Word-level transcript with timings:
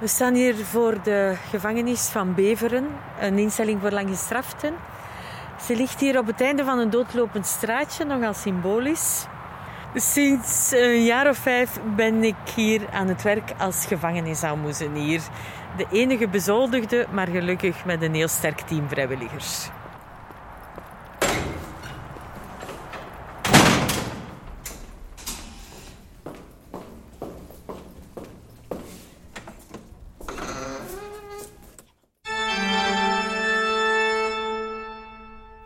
We 0.00 0.06
staan 0.06 0.34
hier 0.34 0.54
voor 0.54 1.02
de 1.02 1.34
gevangenis 1.50 2.08
van 2.08 2.34
Beveren, 2.34 2.86
een 3.20 3.38
instelling 3.38 3.80
voor 3.80 3.90
langgestraften. 3.90 4.74
Ze 5.62 5.76
ligt 5.76 6.00
hier 6.00 6.18
op 6.18 6.26
het 6.26 6.40
einde 6.40 6.64
van 6.64 6.78
een 6.78 6.90
doodlopend 6.90 7.46
straatje, 7.46 8.04
nogal 8.04 8.34
symbolisch. 8.34 9.26
Sinds 9.94 10.72
een 10.72 11.04
jaar 11.04 11.28
of 11.28 11.36
vijf 11.36 11.78
ben 11.96 12.24
ik 12.24 12.36
hier 12.54 12.80
aan 12.92 13.08
het 13.08 13.22
werk 13.22 13.52
als 13.58 13.86
gevangenisaalmoezenier. 13.86 15.20
De 15.76 15.86
enige 15.90 16.28
bezoldigde, 16.28 17.06
maar 17.10 17.28
gelukkig 17.28 17.84
met 17.84 18.02
een 18.02 18.14
heel 18.14 18.28
sterk 18.28 18.60
team 18.60 18.88
vrijwilligers. 18.88 19.68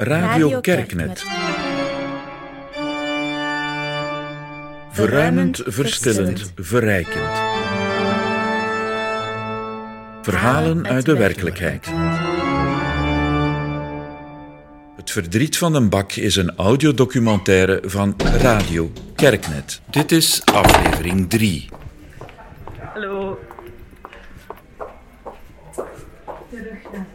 Radio 0.04 0.60
Kerknet. 0.60 1.24
Verruimend, 4.90 5.62
verstillend, 5.64 6.52
verrijkend. 6.56 7.30
Verhalen 10.22 10.86
uit 10.86 11.04
de 11.04 11.16
werkelijkheid. 11.16 11.86
Het 14.96 15.10
verdriet 15.10 15.58
van 15.58 15.74
een 15.74 15.88
bak 15.88 16.12
is 16.12 16.36
een 16.36 16.56
audiodocumentaire 16.56 17.82
van 17.84 18.14
Radio 18.18 18.92
Kerknet. 19.14 19.80
Dit 19.90 20.12
is 20.12 20.44
aflevering 20.44 21.30
3. 21.30 21.68
Hallo. 22.92 23.38
Terug 26.50 26.78
naar 26.92 27.06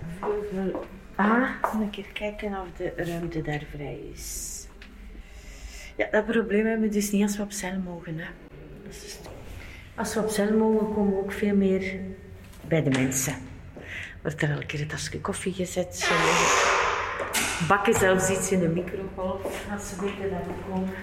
vleugel 1.18 1.44
A. 1.44 1.60
Een 1.74 1.90
keer 1.90 2.08
kijken 2.14 2.62
of 2.62 2.68
de 2.78 2.94
ruimte 2.96 3.42
daar 3.42 3.64
vrij 3.76 4.00
is. 4.14 4.66
Ja, 5.98 6.08
dat 6.12 6.26
probleem 6.26 6.66
hebben 6.66 6.88
we 6.88 6.94
dus 6.94 7.12
niet 7.12 7.24
als 7.24 7.38
we 7.38 7.44
op 7.44 7.52
cel 7.52 7.80
mogen. 7.80 8.20
Hè. 8.20 8.28
Als 9.96 10.14
we 10.14 10.20
op 10.20 10.30
cel 10.30 10.58
mogen, 10.58 10.94
komen 10.94 11.14
we 11.14 11.20
ook 11.20 11.32
veel 11.32 11.56
meer 11.56 12.00
bij 12.68 12.84
de 12.84 12.90
mensen. 12.90 13.36
Wordt 14.22 14.42
er 14.42 14.50
elke 14.50 14.66
keer 14.66 14.82
een 14.82 14.88
tasje 14.88 15.22
koffie 15.22 15.54
gezet. 15.54 16.12
Bakken 17.68 17.94
zelfs 17.94 18.30
iets 18.30 18.52
in 18.52 18.60
de 18.60 18.68
microgolf, 18.68 19.66
als 19.72 19.90
ze 19.90 20.02
weten 20.02 20.30
dat 20.30 20.46
we 20.46 20.54
komen. 20.70 20.94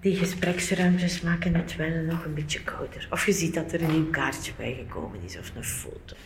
Die 0.00 0.16
gespreksruimtes 0.16 1.20
maken 1.20 1.54
het 1.54 1.76
wel 1.76 2.02
nog 2.02 2.24
een 2.24 2.34
beetje 2.34 2.62
kouder. 2.62 3.08
Of 3.10 3.26
je 3.26 3.32
ziet 3.32 3.54
dat 3.54 3.72
er 3.72 3.82
een 3.82 3.92
nieuw 3.92 4.10
kaartje 4.10 4.52
bijgekomen 4.56 5.18
is 5.24 5.38
of 5.38 5.52
een 5.56 5.64
foto. 5.64 6.16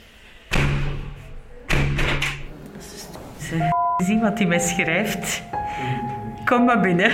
Dus- 3.50 3.72
is 3.96 4.08
iemand 4.08 4.36
die 4.36 4.46
mij 4.46 4.58
schrijft? 4.58 5.42
Kom 6.44 6.64
maar 6.64 6.80
binnen. 6.80 7.10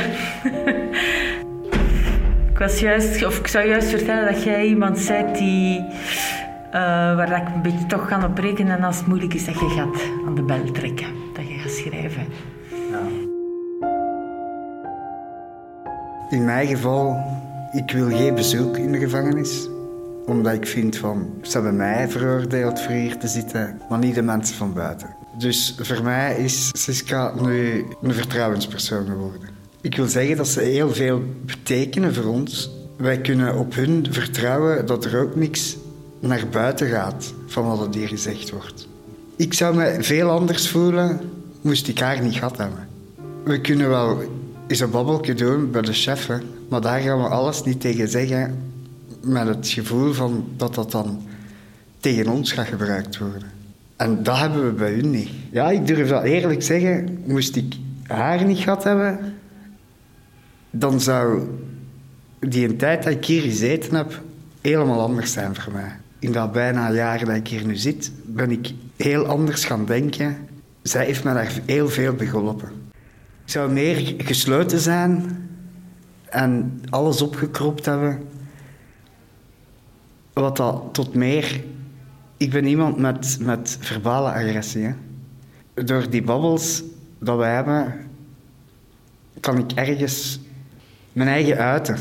ik, 2.51 2.59
was 2.59 2.81
juist, 2.81 3.25
of 3.27 3.39
ik 3.39 3.47
zou 3.47 3.69
juist 3.69 3.89
vertellen 3.89 4.33
dat 4.33 4.43
jij 4.43 4.67
iemand 4.67 5.07
bent 5.09 5.39
die, 5.39 5.79
eh, 6.71 6.81
waar 7.17 7.29
dat 7.29 7.39
ik 7.39 7.55
een 7.55 7.63
beetje 7.63 7.87
toch 7.87 8.07
kan 8.07 8.25
op 8.25 8.39
rekenen 8.39 8.83
als 8.83 8.97
het 8.97 9.07
moeilijk 9.07 9.35
is 9.35 9.45
dat 9.45 9.55
je 9.55 9.69
gaat 9.69 10.03
aan 10.27 10.35
de 10.35 10.43
bel 10.43 10.71
trekken. 10.73 11.07
Dat 11.35 11.49
je 11.49 11.55
gaat 11.55 11.71
schrijven. 11.71 12.27
In 16.31 16.45
mijn 16.45 16.67
geval, 16.67 17.17
ik 17.73 17.91
wil 17.91 18.09
geen 18.09 18.35
bezoek 18.35 18.77
in 18.77 18.93
de 18.93 18.99
gevangenis. 18.99 19.69
Omdat 20.27 20.53
ik 20.53 20.67
vind 20.67 20.97
van, 20.97 21.31
ze 21.43 21.53
hebben 21.53 21.77
mij 21.77 22.09
veroordeeld 22.09 22.81
voor 22.81 22.93
hier 22.93 23.19
te 23.19 23.29
zitten, 23.29 23.81
maar 23.89 23.99
niet 23.99 24.15
de 24.15 24.23
mensen 24.23 24.57
van 24.57 24.73
buiten. 24.73 25.24
Dus 25.39 25.75
voor 25.79 26.03
mij 26.03 26.37
is 26.37 26.71
Siska 26.73 27.35
nu 27.41 27.85
een 28.03 28.15
vertrouwenspersoon 28.15 29.07
geworden. 29.07 29.49
Ik 29.81 29.97
wil 29.97 30.07
zeggen 30.07 30.37
dat 30.37 30.49
ze 30.49 30.61
heel 30.61 30.95
veel 30.95 31.23
betekenen 31.45 32.15
voor 32.15 32.25
ons. 32.25 32.71
Wij 32.97 33.21
kunnen 33.21 33.59
op 33.59 33.75
hun 33.75 34.07
vertrouwen 34.11 34.87
dat 34.87 35.05
er 35.05 35.21
ook 35.21 35.37
niks 35.37 35.77
naar 36.21 36.49
buiten 36.51 36.89
gaat 36.89 37.33
van 37.47 37.67
wat 37.67 37.87
er 37.87 37.95
hier 37.95 38.09
gezegd 38.09 38.51
wordt. 38.51 38.89
Ik 39.37 39.55
zou 39.55 39.77
me 39.77 39.97
veel 40.01 40.31
anders 40.31 40.69
voelen 40.69 41.21
moest 41.61 41.89
ik 41.89 41.99
haar 41.99 42.23
niet 42.23 42.35
gehad 42.35 42.57
hebben. 42.57 42.89
We 43.45 43.61
kunnen 43.61 43.89
wel 43.89 44.23
eens 44.67 44.81
een 44.81 44.91
babbelje 44.91 45.35
doen 45.35 45.71
bij 45.71 45.83
de 45.83 45.93
chef, 45.93 46.29
maar 46.69 46.81
daar 46.81 47.01
gaan 47.01 47.23
we 47.23 47.29
alles 47.29 47.63
niet 47.63 47.81
tegen 47.81 48.09
zeggen 48.09 48.63
met 49.21 49.47
het 49.47 49.69
gevoel 49.69 50.13
van 50.13 50.45
dat 50.57 50.75
dat 50.75 50.91
dan 50.91 51.23
tegen 52.01 52.29
ons 52.29 52.53
gaat 52.53 52.67
gebruikt 52.67 53.19
worden. 53.19 53.64
En 53.97 54.23
dat 54.23 54.39
hebben 54.39 54.67
we 54.67 54.73
bij 54.73 54.93
hun 54.93 55.11
niet. 55.11 55.31
Ja, 55.51 55.71
ik 55.71 55.87
durf 55.87 56.09
dat 56.09 56.25
eerlijk 56.25 56.63
zeggen, 56.63 57.23
moest 57.27 57.57
ik 57.57 57.75
haar 58.07 58.45
niet 58.45 58.59
gehad 58.59 58.85
hebben, 58.85 59.35
dan 60.71 61.01
zou 61.01 61.49
die 62.39 62.69
een 62.69 62.77
tijd 62.77 63.03
dat 63.03 63.13
ik 63.13 63.25
hier 63.25 63.43
gezeten 63.43 63.95
heb 63.95 64.23
helemaal 64.61 65.01
anders 65.01 65.33
zijn 65.33 65.55
voor 65.55 65.73
mij. 65.73 65.97
In 66.19 66.33
dat 66.33 66.53
bijna 66.53 66.93
jaar 66.93 67.25
dat 67.25 67.37
ik 67.37 67.49
hier 67.49 67.67
nu 67.67 67.77
zit, 67.77 68.13
ben 68.25 68.51
ik 68.51 68.73
heel 68.97 69.27
anders 69.27 69.65
gaan 69.65 69.85
denken. 69.85 70.37
Zij 70.83 71.05
heeft 71.05 71.25
me 71.25 71.35
daar 71.35 71.53
heel 71.67 71.89
veel 71.89 72.15
bij. 72.15 72.73
Ik 73.45 73.51
zou 73.51 73.73
meer 73.73 74.15
gesloten 74.19 74.81
zijn 74.81 75.39
en 76.25 76.81
alles 76.91 77.23
opgekropt 77.23 77.85
hebben. 77.85 78.23
Wat 80.33 80.57
dat 80.57 80.83
tot 80.93 81.15
meer... 81.15 81.65
Ik 82.45 82.51
ben 82.51 82.67
iemand 82.67 82.99
met, 82.99 83.39
met 83.41 83.77
verbale 83.81 84.29
agressie. 84.29 84.85
Hè. 84.85 84.95
Door 85.85 86.11
die 86.11 86.23
babbels 86.23 86.83
dat 87.19 87.39
we 87.39 87.45
hebben, 87.45 87.95
kan 89.41 89.59
ik 89.59 89.73
ergens 89.73 90.41
mijn 91.13 91.29
eigen 91.29 91.57
uiten. 91.57 91.97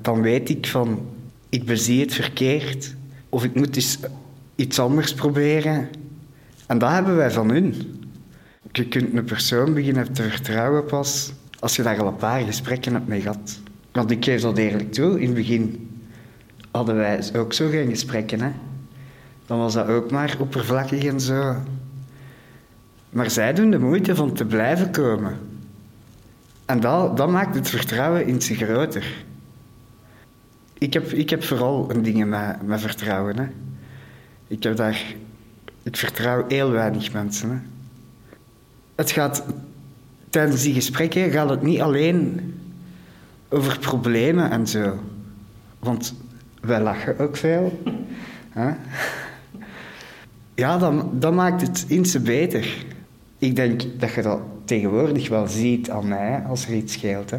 Dan 0.00 0.22
weet 0.22 0.48
ik 0.48 0.66
van, 0.66 1.06
ik 1.48 1.64
bezie 1.64 2.00
het 2.00 2.14
verkeerd. 2.14 2.94
Of 3.28 3.44
ik 3.44 3.54
moet 3.54 3.76
eens 3.76 3.98
iets 4.54 4.78
anders 4.78 5.14
proberen. 5.14 5.88
En 6.66 6.78
dat 6.78 6.90
hebben 6.90 7.16
wij 7.16 7.30
van 7.30 7.50
hun. 7.50 7.74
Je 8.72 8.88
kunt 8.88 9.14
een 9.14 9.24
persoon 9.24 9.74
beginnen 9.74 10.12
te 10.12 10.22
vertrouwen 10.22 10.84
pas 10.84 11.32
als 11.58 11.76
je 11.76 11.82
daar 11.82 12.00
al 12.00 12.06
een 12.06 12.16
paar 12.16 12.40
gesprekken 12.40 12.92
hebt 12.92 13.08
mee 13.08 13.20
gehad. 13.20 13.60
Want 13.92 14.10
ik 14.10 14.24
geef 14.24 14.40
dat 14.40 14.58
eerlijk 14.58 14.92
toe, 14.92 15.20
in 15.20 15.26
het 15.26 15.34
begin 15.34 15.88
hadden 16.70 16.94
wij 16.94 17.22
ook 17.36 17.52
zo 17.52 17.68
geen 17.68 17.88
gesprekken. 17.88 18.40
Hè? 18.40 18.50
Dan 19.52 19.60
was 19.60 19.74
dat 19.74 19.86
ook 19.86 20.10
maar 20.10 20.36
oppervlakkig 20.38 21.04
en 21.04 21.20
zo. 21.20 21.56
Maar 23.10 23.30
zij 23.30 23.52
doen 23.52 23.70
de 23.70 23.78
moeite 23.78 24.14
van 24.14 24.32
te 24.32 24.44
blijven 24.44 24.90
komen. 24.90 25.38
En 26.64 26.80
dat, 26.80 27.16
dat 27.16 27.28
maakt 27.28 27.54
het 27.54 27.68
vertrouwen 27.68 28.26
in 28.26 28.42
zich 28.42 28.58
groter. 28.58 29.24
Ik 30.78 30.92
heb, 30.92 31.12
ik 31.12 31.30
heb 31.30 31.44
vooral 31.44 31.90
een 31.90 32.02
dingen 32.02 32.28
met, 32.28 32.62
met 32.66 32.80
vertrouwen. 32.80 33.38
Hè. 33.38 33.46
Ik, 34.46 34.62
heb 34.62 34.76
daar, 34.76 35.14
ik 35.82 35.96
vertrouw 35.96 36.44
heel 36.48 36.70
weinig 36.70 37.12
mensen. 37.12 37.50
Hè. 37.50 37.56
Het 38.94 39.10
gaat, 39.10 39.44
tijdens 40.30 40.62
die 40.62 40.74
gesprekken 40.74 41.30
gaat 41.30 41.48
het 41.48 41.62
niet 41.62 41.80
alleen 41.80 42.54
over 43.48 43.78
problemen 43.78 44.50
en 44.50 44.66
zo. 44.66 44.98
Want 45.78 46.14
wij 46.60 46.80
lachen 46.80 47.18
ook 47.18 47.36
veel. 47.36 47.82
Hè? 48.50 48.72
Ja, 50.54 50.78
dan, 51.12 51.34
maakt 51.34 51.60
het 51.60 51.84
iets 51.88 52.22
beter. 52.22 52.84
Ik 53.38 53.56
denk 53.56 53.82
dat 53.98 54.12
je 54.12 54.22
dat 54.22 54.40
tegenwoordig 54.64 55.28
wel 55.28 55.46
ziet 55.46 55.90
aan 55.90 56.08
mij 56.08 56.42
als 56.48 56.66
er 56.66 56.74
iets 56.74 56.92
scheelt. 56.92 57.30
Hè. 57.30 57.38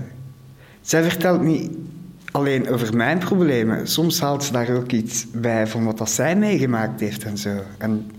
Zij 0.81 1.03
vertelt 1.03 1.41
niet 1.41 1.71
alleen 2.31 2.69
over 2.69 2.95
mijn 2.95 3.17
problemen. 3.17 3.87
Soms 3.87 4.19
haalt 4.19 4.43
ze 4.43 4.51
daar 4.51 4.75
ook 4.75 4.91
iets 4.91 5.25
bij 5.31 5.67
van 5.67 5.85
wat 5.85 5.97
dat 5.97 6.09
zij 6.09 6.35
meegemaakt 6.35 6.99
heeft 6.99 7.23
en 7.23 7.37
zo. 7.37 7.49
En 7.77 8.11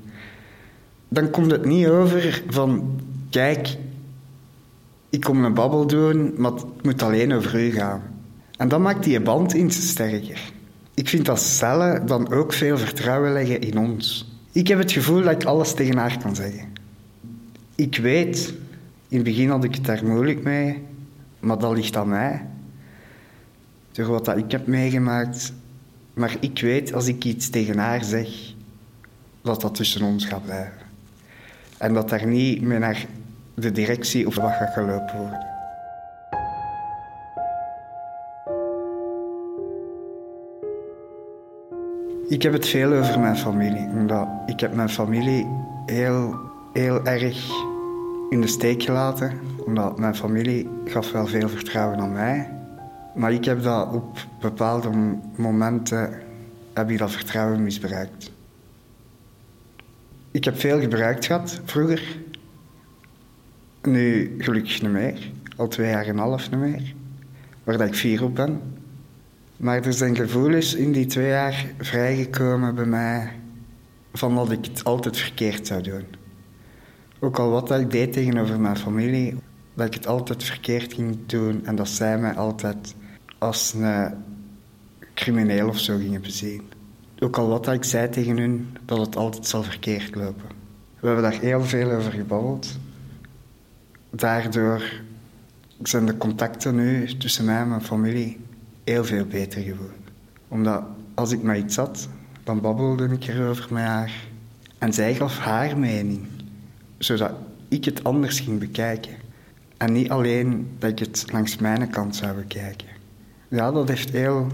dan 1.08 1.30
komt 1.30 1.50
het 1.50 1.64
niet 1.64 1.86
over 1.86 2.42
van, 2.48 3.00
kijk, 3.30 3.76
ik 5.10 5.20
kom 5.20 5.44
een 5.44 5.54
babbel 5.54 5.86
doen, 5.86 6.34
maar 6.36 6.52
het 6.52 6.64
moet 6.82 7.02
alleen 7.02 7.32
over 7.32 7.60
u 7.60 7.70
gaan. 7.70 8.02
En 8.56 8.68
dat 8.68 8.80
maakt 8.80 9.04
die 9.04 9.20
band 9.20 9.52
iets 9.52 9.88
sterker. 9.88 10.52
Ik 10.94 11.08
vind 11.08 11.24
dat 11.24 11.40
cellen 11.40 12.06
dan 12.06 12.32
ook 12.32 12.52
veel 12.52 12.78
vertrouwen 12.78 13.32
leggen 13.32 13.60
in 13.60 13.78
ons. 13.78 14.33
Ik 14.54 14.68
heb 14.68 14.78
het 14.78 14.92
gevoel 14.92 15.22
dat 15.22 15.32
ik 15.32 15.44
alles 15.44 15.74
tegen 15.74 15.96
haar 15.96 16.18
kan 16.18 16.34
zeggen. 16.34 16.72
Ik 17.74 17.96
weet, 17.96 18.54
in 19.08 19.16
het 19.16 19.24
begin 19.24 19.48
had 19.48 19.64
ik 19.64 19.74
het 19.74 19.84
daar 19.84 20.06
moeilijk 20.06 20.42
mee, 20.42 20.82
maar 21.40 21.58
dat 21.58 21.76
ligt 21.76 21.96
aan 21.96 22.08
mij. 22.08 22.46
Door 23.92 24.06
wat 24.06 24.24
dat 24.24 24.36
ik 24.36 24.50
heb 24.50 24.66
meegemaakt. 24.66 25.52
Maar 26.12 26.36
ik 26.40 26.60
weet, 26.60 26.92
als 26.92 27.06
ik 27.06 27.24
iets 27.24 27.50
tegen 27.50 27.78
haar 27.78 28.04
zeg, 28.04 28.28
dat 29.42 29.60
dat 29.60 29.74
tussen 29.74 30.02
ons 30.02 30.24
gaat 30.24 30.44
blijven. 30.44 30.86
En 31.78 31.94
dat 31.94 32.08
daar 32.08 32.26
niet 32.26 32.62
mee 32.62 32.78
naar 32.78 33.06
de 33.54 33.72
directie 33.72 34.26
of 34.26 34.36
wat 34.36 34.52
gaat 34.52 34.72
gelopen 34.72 35.16
worden. 35.16 35.53
Ik 42.28 42.42
heb 42.42 42.52
het 42.52 42.66
veel 42.66 42.92
over 42.92 43.20
mijn 43.20 43.36
familie. 43.36 43.88
Omdat 43.88 44.28
ik 44.46 44.60
heb 44.60 44.74
mijn 44.74 44.88
familie 44.88 45.46
heel, 45.86 46.40
heel 46.72 47.06
erg 47.06 47.50
in 48.30 48.40
de 48.40 48.46
steek 48.46 48.82
gelaten. 48.82 49.32
Omdat 49.66 49.98
mijn 49.98 50.14
familie 50.14 50.68
gaf 50.84 51.12
wel 51.12 51.26
veel 51.26 51.48
vertrouwen 51.48 51.98
aan 51.98 52.12
mij. 52.12 52.50
Maar 53.14 53.32
ik 53.32 53.44
heb 53.44 53.62
dat 53.62 53.92
op 53.92 54.18
bepaalde 54.40 54.90
momenten 55.36 56.12
heb 56.74 56.90
ik 56.90 56.98
dat 56.98 57.10
vertrouwen 57.10 57.62
misbruikt. 57.62 58.32
Ik 60.30 60.44
heb 60.44 60.58
veel 60.58 60.80
gebruikt 60.80 61.26
gehad 61.26 61.60
vroeger. 61.64 62.16
Nu 63.82 64.34
gelukkig 64.38 64.82
niet 64.82 64.90
meer. 64.90 65.30
Al 65.56 65.68
twee 65.68 65.90
jaar 65.90 66.04
en 66.04 66.10
een 66.10 66.18
half 66.18 66.50
niet 66.50 66.60
meer. 66.60 66.94
Waar 67.64 67.78
dat 67.78 67.88
ik 67.88 67.94
vier 67.94 68.24
op 68.24 68.34
ben. 68.34 68.60
Maar 69.56 69.84
er 69.84 69.92
zijn 69.92 70.16
gevoelens 70.16 70.74
in 70.74 70.92
die 70.92 71.06
twee 71.06 71.28
jaar 71.28 71.66
vrijgekomen 71.78 72.74
bij 72.74 72.86
mij 72.86 73.32
van 74.12 74.34
dat 74.34 74.50
ik 74.50 74.64
het 74.64 74.84
altijd 74.84 75.16
verkeerd 75.16 75.66
zou 75.66 75.82
doen. 75.82 76.04
Ook 77.20 77.38
al 77.38 77.50
wat 77.50 77.70
ik 77.70 77.90
deed 77.90 78.12
tegenover 78.12 78.60
mijn 78.60 78.76
familie, 78.76 79.36
dat 79.74 79.86
ik 79.86 79.94
het 79.94 80.06
altijd 80.06 80.44
verkeerd 80.44 80.92
ging 80.92 81.18
doen 81.26 81.66
en 81.66 81.76
dat 81.76 81.88
zij 81.88 82.18
mij 82.18 82.34
altijd 82.34 82.94
als 83.38 83.74
een 83.74 84.14
crimineel 85.14 85.68
of 85.68 85.78
zo 85.78 85.96
gingen 85.96 86.22
bezien. 86.22 86.62
Ook 87.18 87.38
al 87.38 87.48
wat 87.48 87.68
ik 87.68 87.84
zei 87.84 88.08
tegen 88.08 88.36
hun, 88.36 88.76
dat 88.84 88.98
het 88.98 89.16
altijd 89.16 89.46
zal 89.46 89.62
verkeerd 89.62 90.14
lopen. 90.14 90.48
We 91.00 91.06
hebben 91.06 91.30
daar 91.30 91.40
heel 91.40 91.64
veel 91.64 91.90
over 91.90 92.12
gebabbeld. 92.12 92.78
Daardoor 94.10 94.82
zijn 95.82 96.06
de 96.06 96.16
contacten 96.16 96.74
nu 96.74 97.16
tussen 97.16 97.44
mij 97.44 97.60
en 97.60 97.68
mijn 97.68 97.82
familie 97.82 98.43
heel 98.84 99.04
veel 99.04 99.26
beter 99.26 99.62
geworden. 99.62 100.04
Omdat 100.48 100.82
als 101.14 101.32
ik 101.32 101.42
met 101.42 101.58
iets 101.58 101.76
had, 101.76 102.08
dan 102.44 102.60
babbelde 102.60 103.08
ik 103.08 103.26
erover 103.26 103.72
met 103.72 103.82
haar. 103.82 104.12
En 104.78 104.92
zij 104.92 105.14
gaf 105.14 105.38
haar 105.38 105.78
mening, 105.78 106.26
zodat 106.98 107.32
ik 107.68 107.84
het 107.84 108.04
anders 108.04 108.40
ging 108.40 108.58
bekijken. 108.58 109.14
En 109.76 109.92
niet 109.92 110.10
alleen 110.10 110.68
dat 110.78 110.90
ik 110.90 110.98
het 110.98 111.24
langs 111.32 111.56
mijn 111.56 111.90
kant 111.90 112.16
zou 112.16 112.36
bekijken. 112.36 112.88
Ja, 113.48 113.72
dat 113.72 113.88
heeft 113.88 114.10
heel, 114.10 114.46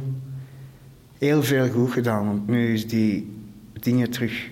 heel 1.18 1.42
veel 1.42 1.68
goed 1.68 1.92
gedaan. 1.92 2.26
Want 2.26 2.46
nu 2.46 2.72
is 2.72 2.88
die 2.88 3.36
dingen 3.72 4.10
terug 4.10 4.50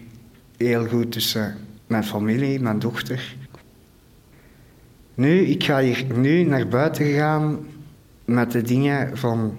heel 0.56 0.86
goed 0.86 1.12
tussen 1.12 1.56
mijn 1.86 2.04
familie, 2.04 2.60
mijn 2.60 2.78
dochter. 2.78 3.36
Nu, 5.14 5.40
ik 5.40 5.64
ga 5.64 5.80
hier 5.80 6.06
nu 6.14 6.42
naar 6.42 6.68
buiten 6.68 7.06
gaan 7.06 7.58
met 8.24 8.52
de 8.52 8.62
dingen 8.62 9.18
van 9.18 9.56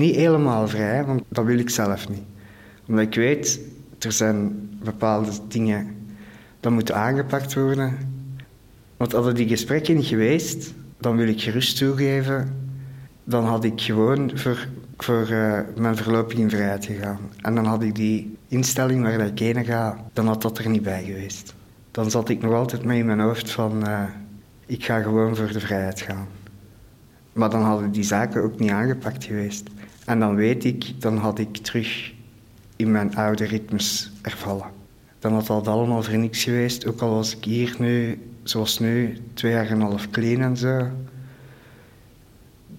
niet 0.00 0.14
helemaal 0.14 0.68
vrij, 0.68 1.04
want 1.04 1.22
dat 1.28 1.44
wil 1.44 1.58
ik 1.58 1.70
zelf 1.70 2.08
niet. 2.08 2.24
Omdat 2.86 3.04
ik 3.04 3.14
weet, 3.14 3.60
er 3.98 4.12
zijn 4.12 4.68
bepaalde 4.84 5.30
dingen 5.48 5.94
dat 6.60 6.72
moeten 6.72 6.94
aangepakt 6.94 7.54
worden. 7.54 7.98
Want 8.96 9.12
hadden 9.12 9.34
die 9.34 9.48
gesprekken 9.48 9.96
niet 9.96 10.06
geweest, 10.06 10.74
dan 10.98 11.16
wil 11.16 11.28
ik 11.28 11.40
gerust 11.40 11.76
toegeven, 11.76 12.68
dan 13.24 13.44
had 13.44 13.64
ik 13.64 13.80
gewoon 13.80 14.30
voor, 14.34 14.68
voor 14.96 15.28
uh, 15.30 15.58
mijn 15.76 15.96
voorlopig 15.96 16.38
in 16.38 16.50
vrijheid 16.50 16.84
gegaan. 16.84 17.18
En 17.40 17.54
dan 17.54 17.64
had 17.64 17.82
ik 17.82 17.94
die 17.94 18.36
instelling 18.48 19.02
waar 19.02 19.20
ik 19.20 19.38
heen 19.38 19.64
ga, 19.64 20.04
dan 20.12 20.26
had 20.26 20.42
dat 20.42 20.58
er 20.58 20.68
niet 20.68 20.82
bij 20.82 21.04
geweest. 21.04 21.54
Dan 21.90 22.10
zat 22.10 22.28
ik 22.28 22.42
nog 22.42 22.52
altijd 22.52 22.84
mee 22.84 22.98
in 22.98 23.06
mijn 23.06 23.20
hoofd 23.20 23.50
van, 23.50 23.88
uh, 23.88 24.02
ik 24.66 24.84
ga 24.84 25.00
gewoon 25.00 25.36
voor 25.36 25.52
de 25.52 25.60
vrijheid 25.60 26.00
gaan. 26.00 26.26
Maar 27.32 27.50
dan 27.50 27.62
hadden 27.62 27.90
die 27.90 28.02
zaken 28.02 28.42
ook 28.42 28.58
niet 28.58 28.70
aangepakt 28.70 29.24
geweest. 29.24 29.68
En 30.10 30.20
dan 30.20 30.34
weet 30.34 30.64
ik, 30.64 31.00
dan 31.00 31.16
had 31.16 31.38
ik 31.38 31.56
terug 31.56 32.12
in 32.76 32.90
mijn 32.90 33.16
oude 33.16 33.44
ritmes 33.44 34.12
ervallen. 34.22 34.66
Dan 35.18 35.32
had 35.32 35.46
dat 35.46 35.68
allemaal 35.68 36.02
voor 36.02 36.18
niks 36.18 36.44
geweest, 36.44 36.86
ook 36.86 37.00
al 37.00 37.10
was 37.10 37.36
ik 37.36 37.44
hier 37.44 37.74
nu, 37.78 38.22
zoals 38.42 38.78
nu, 38.78 39.18
twee 39.34 39.52
jaar 39.52 39.66
en 39.66 39.72
een 39.72 39.80
half 39.80 40.10
clean 40.10 40.40
en 40.40 40.56
zo. 40.56 40.86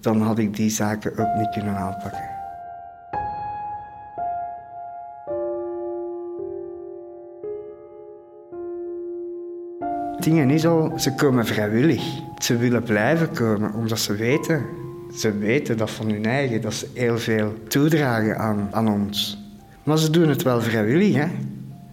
Dan 0.00 0.20
had 0.20 0.38
ik 0.38 0.56
die 0.56 0.70
zaken 0.70 1.18
ook 1.18 1.34
niet 1.38 1.48
kunnen 1.50 1.76
aanpakken. 1.76 2.30
Dingen 10.18 10.50
is 10.50 10.66
al, 10.66 10.92
ze 10.98 11.14
komen 11.14 11.46
vrijwillig. 11.46 12.02
Ze 12.38 12.56
willen 12.56 12.82
blijven 12.82 13.32
komen, 13.32 13.74
omdat 13.74 13.98
ze 13.98 14.14
weten 14.14 14.64
ze 15.14 15.38
weten 15.38 15.76
dat 15.76 15.90
van 15.90 16.10
hun 16.10 16.24
eigen, 16.24 16.60
dat 16.60 16.74
ze 16.74 16.86
heel 16.94 17.18
veel 17.18 17.54
toedragen 17.68 18.38
aan, 18.38 18.68
aan 18.70 18.88
ons. 18.88 19.38
Maar 19.82 19.98
ze 19.98 20.10
doen 20.10 20.28
het 20.28 20.42
wel 20.42 20.60
vrijwillig, 20.60 21.14
hè. 21.14 21.26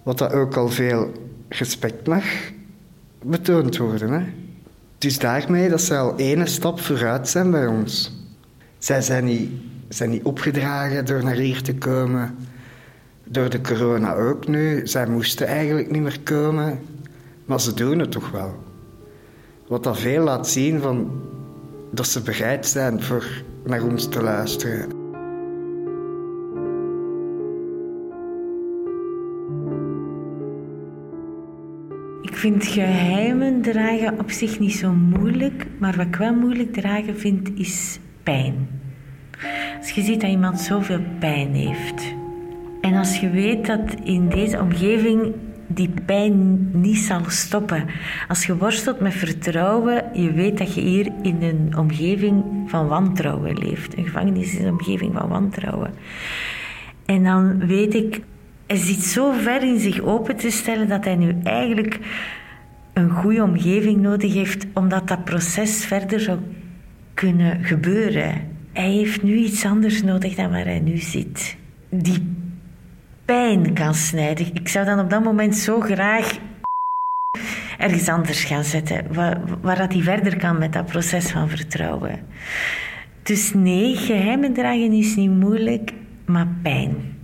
Wat 0.03 0.17
dat 0.17 0.33
ook 0.33 0.55
al 0.55 0.69
veel 0.69 1.11
respect 1.49 2.07
mag 2.07 2.23
betoond 3.23 3.77
worden, 3.77 4.11
hè. 4.11 4.23
Dus 4.97 5.19
daarmee 5.19 5.69
dat 5.69 5.81
ze 5.81 5.97
al 5.97 6.17
ene 6.17 6.45
stap 6.45 6.79
vooruit 6.79 7.29
zijn 7.29 7.51
bij 7.51 7.67
ons. 7.67 8.17
Zij 8.77 9.01
zijn 9.01 9.25
niet, 9.25 9.51
zijn 9.87 10.09
niet 10.09 10.23
opgedragen 10.23 11.05
door 11.05 11.23
naar 11.23 11.35
hier 11.35 11.61
te 11.61 11.75
komen. 11.75 12.35
Door 13.23 13.49
de 13.49 13.61
corona 13.61 14.15
ook 14.15 14.47
nu. 14.47 14.87
Zij 14.87 15.07
moesten 15.07 15.47
eigenlijk 15.47 15.91
niet 15.91 16.01
meer 16.01 16.19
komen. 16.23 16.79
Maar 17.45 17.61
ze 17.61 17.73
doen 17.73 17.99
het 17.99 18.11
toch 18.11 18.31
wel. 18.31 18.63
Wat 19.67 19.83
dat 19.83 19.99
veel 19.99 20.23
laat 20.23 20.47
zien 20.47 20.81
van 20.81 21.11
dat 21.91 22.07
ze 22.07 22.21
bereid 22.21 22.65
zijn 22.65 23.01
voor 23.01 23.25
naar 23.65 23.83
ons 23.83 24.09
te 24.09 24.21
luisteren. 24.21 24.97
Ik 32.21 32.35
vind 32.35 32.65
geheimen 32.65 33.61
dragen 33.61 34.19
op 34.19 34.31
zich 34.31 34.59
niet 34.59 34.75
zo 34.75 34.91
moeilijk, 34.91 35.67
maar 35.77 35.95
wat 35.95 36.05
ik 36.05 36.15
wel 36.15 36.33
moeilijk 36.33 36.73
dragen 36.73 37.17
vind 37.17 37.59
is 37.59 37.99
pijn. 38.23 38.67
Als 39.79 39.89
je 39.89 40.01
ziet 40.01 40.21
dat 40.21 40.29
iemand 40.29 40.59
zoveel 40.59 41.01
pijn 41.19 41.53
heeft 41.53 42.17
en 42.81 42.95
als 42.95 43.19
je 43.19 43.29
weet 43.29 43.65
dat 43.65 43.95
in 44.03 44.29
deze 44.29 44.59
omgeving 44.59 45.33
die 45.71 45.89
pijn 46.05 46.69
niet 46.81 46.97
zal 46.97 47.21
stoppen. 47.27 47.85
Als 48.27 48.45
je 48.45 48.57
worstelt 48.57 48.99
met 48.99 49.13
vertrouwen, 49.13 50.03
je 50.13 50.31
weet 50.31 50.57
dat 50.57 50.73
je 50.73 50.81
hier 50.81 51.11
in 51.21 51.41
een 51.41 51.77
omgeving 51.77 52.43
van 52.67 52.87
wantrouwen 52.87 53.57
leeft. 53.57 53.97
Een 53.97 54.05
gevangenis 54.05 54.53
is 54.53 54.59
een 54.59 54.69
omgeving 54.69 55.13
van 55.13 55.29
wantrouwen. 55.29 55.93
En 57.05 57.23
dan 57.23 57.67
weet 57.67 57.93
ik, 57.93 58.21
hij 58.67 58.77
zit 58.77 59.03
zo 59.03 59.31
ver 59.31 59.63
in 59.63 59.79
zich 59.79 60.01
open 60.01 60.35
te 60.35 60.49
stellen 60.49 60.87
dat 60.87 61.05
hij 61.05 61.15
nu 61.15 61.35
eigenlijk 61.43 61.99
een 62.93 63.09
goede 63.09 63.43
omgeving 63.43 64.01
nodig 64.01 64.33
heeft, 64.33 64.65
omdat 64.73 65.07
dat 65.07 65.23
proces 65.23 65.85
verder 65.85 66.19
zou 66.19 66.39
kunnen 67.13 67.63
gebeuren. 67.63 68.47
Hij 68.73 68.91
heeft 68.91 69.23
nu 69.23 69.35
iets 69.35 69.65
anders 69.65 70.03
nodig 70.03 70.35
dan 70.35 70.49
waar 70.49 70.65
hij 70.65 70.79
nu 70.79 70.97
zit. 70.97 71.57
Die 71.89 72.38
pijn 73.29 73.73
kan 73.73 73.93
snijden. 73.93 74.55
Ik 74.55 74.67
zou 74.67 74.85
dan 74.85 74.99
op 74.99 75.09
dat 75.09 75.23
moment 75.23 75.55
zo 75.55 75.79
graag 75.79 76.37
ergens 77.77 78.07
anders 78.09 78.43
gaan 78.43 78.63
zetten, 78.63 79.13
waar, 79.13 79.39
waar 79.61 79.77
dat 79.77 79.93
hij 79.93 80.01
verder 80.01 80.37
kan 80.37 80.57
met 80.57 80.73
dat 80.73 80.85
proces 80.85 81.31
van 81.31 81.49
vertrouwen. 81.49 82.19
Dus 83.23 83.53
nee, 83.53 83.95
geheimen 83.95 84.53
dragen 84.53 84.91
is 84.91 85.15
niet 85.15 85.29
moeilijk, 85.29 85.93
maar 86.25 86.47
pijn 86.61 87.17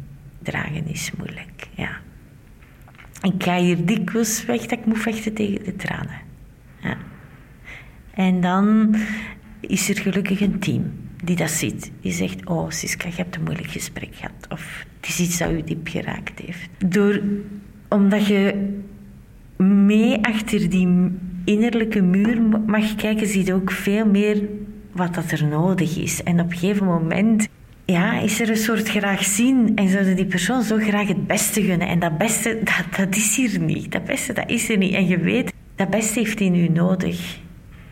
dragen 0.43 0.87
is 0.87 1.11
moeilijk. 1.17 1.67
Ja. 1.73 1.89
Ik 3.21 3.43
ga 3.43 3.57
hier 3.57 3.85
dikwijls 3.85 4.45
weg 4.45 4.61
dat 4.61 4.79
ik 4.79 4.85
moet 4.85 5.01
vechten 5.01 5.33
tegen 5.33 5.63
de 5.63 5.75
tranen. 5.75 6.21
Ja. 6.79 6.97
En 8.13 8.41
dan 8.41 8.95
is 9.59 9.89
er 9.89 9.97
gelukkig 9.97 10.41
een 10.41 10.59
team 10.59 11.04
die 11.23 11.35
dat 11.35 11.49
ziet. 11.49 11.91
Die 12.01 12.11
zegt, 12.11 12.45
oh 12.45 12.69
Siska, 12.69 13.07
je 13.07 13.15
hebt 13.15 13.35
een 13.35 13.43
moeilijk 13.43 13.69
gesprek 13.69 14.15
gehad. 14.15 14.47
Of 14.49 14.85
het 14.99 15.09
is 15.09 15.19
iets 15.19 15.37
dat 15.37 15.51
u 15.51 15.63
diep 15.63 15.87
geraakt 15.87 16.39
heeft. 16.39 16.69
Door, 16.77 17.21
omdat 17.89 18.27
je 18.27 18.73
mee 19.57 20.25
achter 20.25 20.69
die 20.69 21.11
innerlijke 21.45 22.01
muur 22.01 22.41
mag 22.65 22.95
kijken, 22.95 23.27
zie 23.27 23.45
je 23.45 23.53
ook 23.53 23.71
veel 23.71 24.05
meer 24.05 24.41
wat 24.91 25.13
dat 25.13 25.31
er 25.31 25.45
nodig 25.45 25.97
is. 25.97 26.23
En 26.23 26.39
op 26.39 26.51
een 26.51 26.57
gegeven 26.57 26.85
moment 26.85 27.47
ja, 27.85 28.19
is 28.19 28.41
er 28.41 28.49
een 28.49 28.57
soort 28.57 28.89
graag 28.89 29.23
zien 29.23 29.71
en 29.75 29.89
zouden 29.89 30.15
die 30.15 30.25
persoon 30.25 30.63
zo 30.63 30.77
graag 30.77 31.07
het 31.07 31.27
beste 31.27 31.63
gunnen. 31.63 31.87
En 31.87 31.99
dat 31.99 32.17
beste, 32.17 32.59
dat, 32.63 32.97
dat 32.97 33.15
is 33.15 33.35
hier 33.35 33.59
niet. 33.59 33.91
Dat 33.91 34.05
beste, 34.05 34.33
dat 34.33 34.49
is 34.49 34.69
er 34.69 34.77
niet. 34.77 34.93
En 34.93 35.07
je 35.07 35.17
weet, 35.17 35.53
dat 35.75 35.89
beste 35.89 36.19
heeft 36.19 36.39
hij 36.39 36.49
nu 36.49 36.67
nodig. 36.67 37.37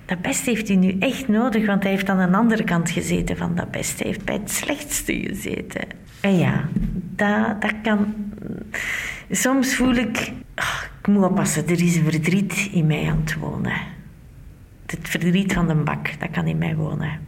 Dat 0.05 0.21
beste 0.21 0.49
heeft 0.49 0.67
hij 0.67 0.77
nu 0.77 0.95
echt 0.99 1.27
nodig, 1.27 1.65
want 1.65 1.83
hij 1.83 1.91
heeft 1.91 2.09
aan 2.09 2.19
een 2.19 2.35
andere 2.35 2.63
kant 2.63 2.89
gezeten 2.89 3.37
van 3.37 3.55
dat 3.55 3.71
beste. 3.71 4.03
Hij 4.03 4.11
heeft 4.11 4.25
bij 4.25 4.35
het 4.35 4.51
slechtste 4.51 5.13
gezeten. 5.13 5.87
En 6.21 6.37
ja, 6.37 6.67
dat, 7.15 7.61
dat 7.61 7.73
kan... 7.83 8.13
Soms 9.31 9.75
voel 9.75 9.93
ik... 9.93 10.31
Oh, 10.55 10.81
ik 10.99 11.07
moet 11.07 11.23
oppassen, 11.23 11.67
er 11.67 11.83
is 11.83 11.95
een 11.95 12.03
verdriet 12.03 12.69
in 12.71 12.85
mij 12.87 13.09
aan 13.09 13.21
het 13.23 13.35
wonen. 13.35 13.73
Het 14.85 15.09
verdriet 15.09 15.53
van 15.53 15.67
de 15.67 15.75
bak, 15.75 16.19
dat 16.19 16.29
kan 16.31 16.47
in 16.47 16.57
mij 16.57 16.75
wonen. 16.75 17.19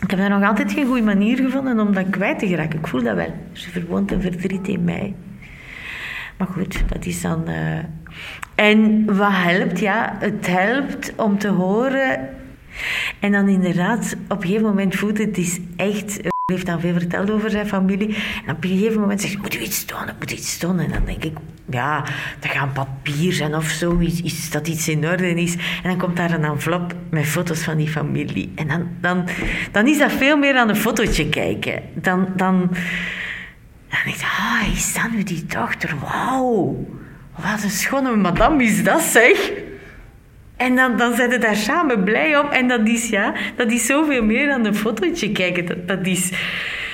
Ik 0.00 0.10
heb 0.10 0.18
daar 0.18 0.30
nog 0.30 0.48
altijd 0.48 0.72
geen 0.72 0.86
goede 0.86 1.02
manier 1.02 1.36
gevonden 1.36 1.80
om 1.80 1.92
dat 1.92 2.10
kwijt 2.10 2.38
te 2.38 2.46
geraken. 2.46 2.78
Ik 2.78 2.86
voel 2.86 3.02
dat 3.02 3.14
wel. 3.14 3.26
Er 3.26 3.68
verwoont 3.70 4.12
een 4.12 4.20
verdriet 4.22 4.68
in 4.68 4.84
mij. 4.84 5.14
Maar 6.36 6.48
goed, 6.48 6.82
dat 6.88 7.06
is 7.06 7.20
dan. 7.20 7.48
Uh... 7.48 7.78
En 8.60 9.04
wat 9.16 9.32
helpt? 9.32 9.78
Ja, 9.78 10.16
het 10.18 10.46
helpt 10.46 11.12
om 11.16 11.38
te 11.38 11.48
horen. 11.48 12.28
En 13.20 13.32
dan 13.32 13.48
inderdaad, 13.48 14.16
op 14.28 14.42
een 14.42 14.46
gegeven 14.46 14.66
moment 14.66 14.96
voelt 14.96 15.18
het 15.18 15.38
is 15.38 15.58
echt 15.76 16.20
heeft 16.44 16.66
dan 16.66 16.80
veel 16.80 16.92
verteld 16.92 17.30
over 17.30 17.50
zijn 17.50 17.66
familie. 17.66 18.16
En 18.46 18.54
op 18.56 18.64
een 18.64 18.70
gegeven 18.70 19.00
moment 19.00 19.20
zegt 19.20 19.38
moet 19.38 19.54
u 19.54 19.58
iets 19.58 19.86
doen, 19.86 19.98
moet 20.18 20.30
iets 20.30 20.58
doen. 20.58 20.78
En 20.78 20.90
dan 20.90 21.04
denk 21.04 21.24
ik, 21.24 21.36
ja, 21.70 22.04
dat 22.40 22.50
gaat 22.50 22.72
papier 22.72 23.32
zijn 23.32 23.54
of 23.54 23.68
zo, 23.68 23.98
is, 23.98 24.50
dat 24.50 24.68
iets 24.68 24.88
in 24.88 25.08
orde 25.08 25.34
is. 25.34 25.54
En 25.54 25.82
dan 25.82 25.98
komt 25.98 26.16
daar 26.16 26.30
een 26.30 26.44
envelop 26.44 26.94
met 27.10 27.24
foto's 27.24 27.62
van 27.62 27.76
die 27.76 27.88
familie. 27.88 28.52
En 28.54 28.68
dan, 28.68 28.88
dan, 29.00 29.28
dan 29.72 29.86
is 29.86 29.98
dat 29.98 30.12
veel 30.12 30.36
meer 30.36 30.56
aan 30.56 30.68
een 30.68 30.76
fotootje 30.76 31.28
kijken. 31.28 31.82
Dan, 31.94 32.28
dan, 32.36 32.58
dan 33.88 34.00
denk 34.04 34.16
ik, 34.16 34.22
ah, 34.22 34.72
is 34.74 34.94
dat 34.94 35.10
nu 35.12 35.22
die 35.22 35.46
dochter? 35.46 35.94
Wauw, 36.00 36.86
wat 37.40 37.62
een 37.62 37.70
schone 37.70 38.16
madame 38.16 38.62
is 38.64 38.84
dat, 38.84 39.00
zeg. 39.00 39.52
En 40.56 40.76
dan, 40.76 40.96
dan 40.96 41.16
zijn 41.16 41.32
ze 41.32 41.38
daar 41.38 41.56
samen 41.56 42.04
blij 42.04 42.38
om. 42.38 42.48
En 42.48 42.68
dat 42.68 42.88
is, 42.88 43.08
ja, 43.08 43.34
dat 43.56 43.72
is 43.72 43.86
zoveel 43.86 44.24
meer 44.24 44.48
dan 44.48 44.64
een 44.64 44.74
fotootje 44.74 45.32
kijken. 45.32 45.66
Dat, 45.66 45.88
dat, 45.88 46.06
is, 46.06 46.32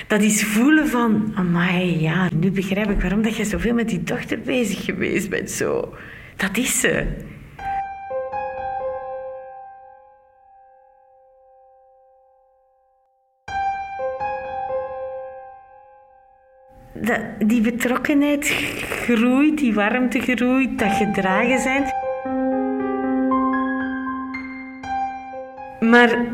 dat 0.07 0.21
is 0.21 0.43
voelen 0.43 0.87
van... 0.87 1.31
Amai, 1.35 2.01
ja, 2.01 2.29
nu 2.33 2.51
begrijp 2.51 2.89
ik 2.89 3.01
waarom 3.01 3.21
dat 3.21 3.35
je 3.35 3.45
zoveel 3.45 3.73
met 3.73 3.89
die 3.89 4.03
dochter 4.03 4.39
bezig 4.39 4.85
geweest 4.85 5.29
bent. 5.29 5.51
Zo. 5.51 5.93
Dat 6.35 6.57
is 6.57 6.79
ze. 6.79 7.05
Dat, 17.01 17.19
die 17.45 17.61
betrokkenheid 17.61 18.45
groeit, 19.05 19.57
die 19.57 19.73
warmte 19.73 20.19
groeit, 20.19 20.79
dat 20.79 20.91
gedragen 20.91 21.59
zijn. 21.59 21.83
Maar 25.89 26.25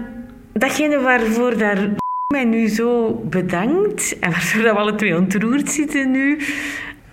datgene 0.53 0.99
waarvoor 0.99 1.57
daar 1.57 1.89
mij 2.27 2.43
nu 2.43 2.67
zo 2.67 3.21
bedankt 3.29 4.19
en 4.19 4.31
waarvoor 4.31 4.61
we 4.61 4.71
alle 4.71 4.95
twee 4.95 5.17
ontroerd 5.17 5.69
zitten 5.69 6.11
nu, 6.11 6.39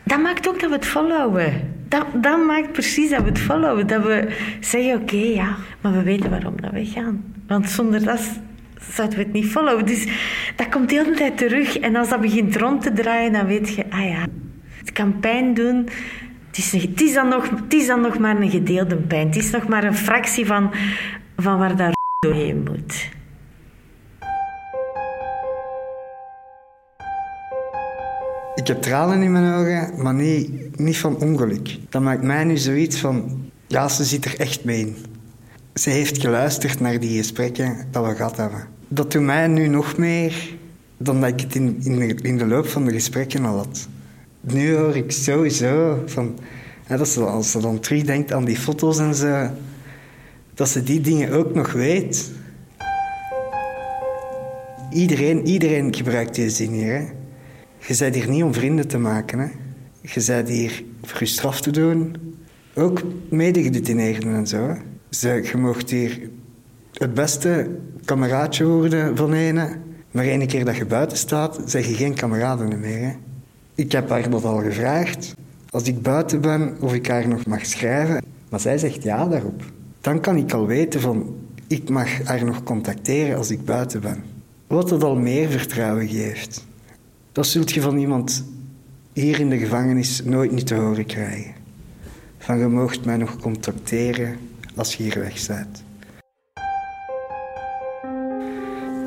dat 0.03 0.21
maakt 0.21 0.49
ook 0.49 0.61
dat 0.61 0.71
we 0.71 0.77
het 0.77 0.87
volhouden. 0.87 1.79
Dat, 2.15 2.47
maakt 2.47 2.73
precies 2.73 3.11
dat 3.11 3.23
we 3.23 3.29
het 3.29 3.39
volhouden. 3.39 3.87
Dat 3.87 4.03
we 4.03 4.37
zeggen, 4.61 5.01
oké, 5.01 5.17
ja, 5.17 5.57
maar 5.81 5.93
we 5.93 6.03
weten 6.03 6.31
waarom 6.31 6.61
dat 6.61 6.71
we 6.71 6.85
gaan. 6.85 7.35
Want 7.47 7.71
zonder 7.71 8.05
dat 8.05 8.41
zouden 8.91 9.19
we 9.19 9.25
het 9.25 9.33
niet 9.33 9.47
volhouden. 9.47 9.87
Dus 9.87 10.07
dat 10.61 10.69
komt 10.69 10.89
de 10.89 10.95
hele 10.95 11.17
tijd 11.17 11.39
terug. 11.39 11.79
En 11.79 11.97
als 11.97 12.09
dat 12.09 12.21
begint 12.21 12.57
rond 12.57 12.83
te 12.83 12.93
draaien, 12.93 13.33
dan 13.33 13.47
weet 13.47 13.75
je, 13.75 13.85
ah 13.91 14.05
ja, 14.05 14.27
het 14.79 14.93
kan 14.93 15.21
pijn 15.21 15.55
doen. 15.55 15.89
Het 16.47 16.59
is, 16.59 16.73
het 16.73 17.01
is, 17.01 17.15
dan, 17.15 17.29
nog, 17.29 17.51
het 17.51 17.75
is 17.75 17.87
dan 17.87 18.01
nog 18.01 18.19
maar 18.19 18.41
een 18.41 18.51
gedeelde 18.51 18.97
pijn. 18.97 19.27
Het 19.27 19.37
is 19.37 19.51
nog 19.51 19.69
maar 19.69 19.85
een 19.85 19.95
fractie 19.95 20.47
van, 20.47 20.71
van 21.37 21.59
waar 21.59 21.77
daar 21.77 21.93
doorheen 22.19 22.63
moet. 22.63 23.09
Ik 28.55 28.67
heb 28.67 28.83
tranen 28.83 29.23
in 29.23 29.33
mijn 29.33 29.55
ogen, 29.55 30.03
maar 30.03 30.15
niet, 30.15 30.79
niet 30.79 30.99
van 30.99 31.17
ongeluk. 31.17 31.79
Dat 31.89 32.03
maakt 32.03 32.23
mij 32.23 32.45
nu 32.45 32.57
zoiets 32.57 33.01
van... 33.01 33.45
Ja, 33.67 33.89
ze 33.89 34.05
zit 34.05 34.25
er 34.25 34.41
echt 34.41 34.65
mee 34.65 34.81
in. 34.81 34.97
Ze 35.75 35.91
heeft 35.91 36.21
geluisterd 36.21 36.81
naar 36.81 37.01
die 37.01 37.19
gesprekken 37.19 37.77
dat 37.91 38.07
we 38.07 38.15
gehad 38.15 38.37
hebben. 38.37 38.69
Dat 38.89 39.13
doet 39.13 39.23
mij 39.23 39.47
nu 39.47 39.67
nog 39.67 39.97
meer 39.97 40.57
dan 40.97 41.21
dat 41.21 41.31
ik 41.31 41.41
het 41.41 41.55
in, 41.55 41.77
in, 41.83 41.99
de, 41.99 42.15
in 42.23 42.39
de 42.39 42.47
loop 42.47 42.67
van 42.69 42.85
de 42.85 42.93
gesprekken 42.93 43.45
al 43.45 43.57
had. 43.57 43.89
Nu 44.41 44.75
hoor 44.75 44.97
ik 44.97 45.13
sowieso 45.13 46.03
van... 46.07 46.39
Dat 46.87 47.09
ze, 47.09 47.21
als 47.21 47.51
ze 47.51 47.61
dan 47.61 47.81
terugdenkt 47.81 48.33
aan 48.33 48.45
die 48.45 48.57
foto's 48.57 48.99
en 48.99 49.15
zo 49.15 49.51
dat 50.61 50.69
ze 50.69 50.83
die 50.83 51.01
dingen 51.01 51.33
ook 51.33 51.55
nog 51.55 51.73
weet. 51.73 52.31
Iedereen, 54.91 55.47
iedereen 55.47 55.95
gebruikt 55.95 56.35
deze 56.35 56.57
zin 56.57 56.73
hier. 56.73 56.93
Hè. 56.93 57.09
Je 57.87 57.97
bent 57.99 58.15
hier 58.15 58.29
niet 58.29 58.43
om 58.43 58.55
vrienden 58.55 58.89
te 58.89 58.99
maken. 58.99 59.39
Hè. 59.39 59.49
Je 60.01 60.25
bent 60.27 60.49
hier 60.49 60.85
voor 61.03 61.19
je 61.19 61.27
straf 61.27 61.61
te 61.61 61.71
doen. 61.71 62.17
Ook 62.75 63.03
medegedetineerden 63.29 64.35
en 64.35 64.47
zo. 64.47 64.77
Ze, 65.11 65.49
je 65.53 65.57
mocht 65.57 65.91
hier 65.91 66.31
het 66.93 67.15
beste 67.15 67.71
kameraadje 68.05 68.65
worden 68.65 69.17
van 69.17 69.33
een. 69.33 69.61
Maar 70.11 70.25
één 70.25 70.47
keer 70.47 70.65
dat 70.65 70.77
je 70.77 70.87
buiten 70.87 71.17
staat, 71.19 71.61
zeg 71.65 71.87
je 71.87 71.95
geen 71.95 72.15
kameraden 72.15 72.81
meer. 72.81 73.17
Ik 73.75 73.93
heb 73.93 74.09
haar 74.09 74.31
dat 74.31 74.45
al 74.45 74.63
gevraagd. 74.63 75.35
Als 75.71 75.83
ik 75.83 76.03
buiten 76.03 76.41
ben, 76.41 76.77
of 76.81 76.95
ik 76.95 77.07
haar 77.07 77.29
nog 77.29 77.47
mag 77.47 77.67
schrijven. 77.67 78.25
Maar 78.49 78.61
zij 78.61 78.79
zegt 78.79 79.03
ja 79.03 79.27
daarop 79.27 79.63
dan 80.01 80.21
kan 80.21 80.37
ik 80.37 80.53
al 80.53 80.67
weten 80.67 81.01
van 81.01 81.37
ik 81.67 81.89
mag 81.89 82.25
haar 82.25 82.45
nog 82.45 82.63
contacteren 82.63 83.37
als 83.37 83.51
ik 83.51 83.65
buiten 83.65 84.01
ben. 84.01 84.23
Wat 84.67 84.91
het 84.91 85.03
al 85.03 85.17
meer 85.17 85.49
vertrouwen 85.49 86.09
geeft. 86.09 86.67
Dat 87.33 87.47
zult 87.47 87.73
je 87.73 87.81
van 87.81 87.99
iemand 87.99 88.45
hier 89.13 89.41
in 89.41 89.51
de 89.51 89.59
gevangenis 89.59 90.25
nooit 90.25 90.53
niet 90.53 90.67
te 90.67 90.75
horen 90.75 91.07
krijgen. 91.07 91.55
Van 92.39 92.59
je 92.59 92.67
moogt 92.67 93.05
mij 93.05 93.17
nog 93.17 93.37
contacteren 93.37 94.37
als 94.81 94.95
je 94.95 95.03
hier 95.03 95.19
weg 95.19 95.47
bent. 95.47 95.85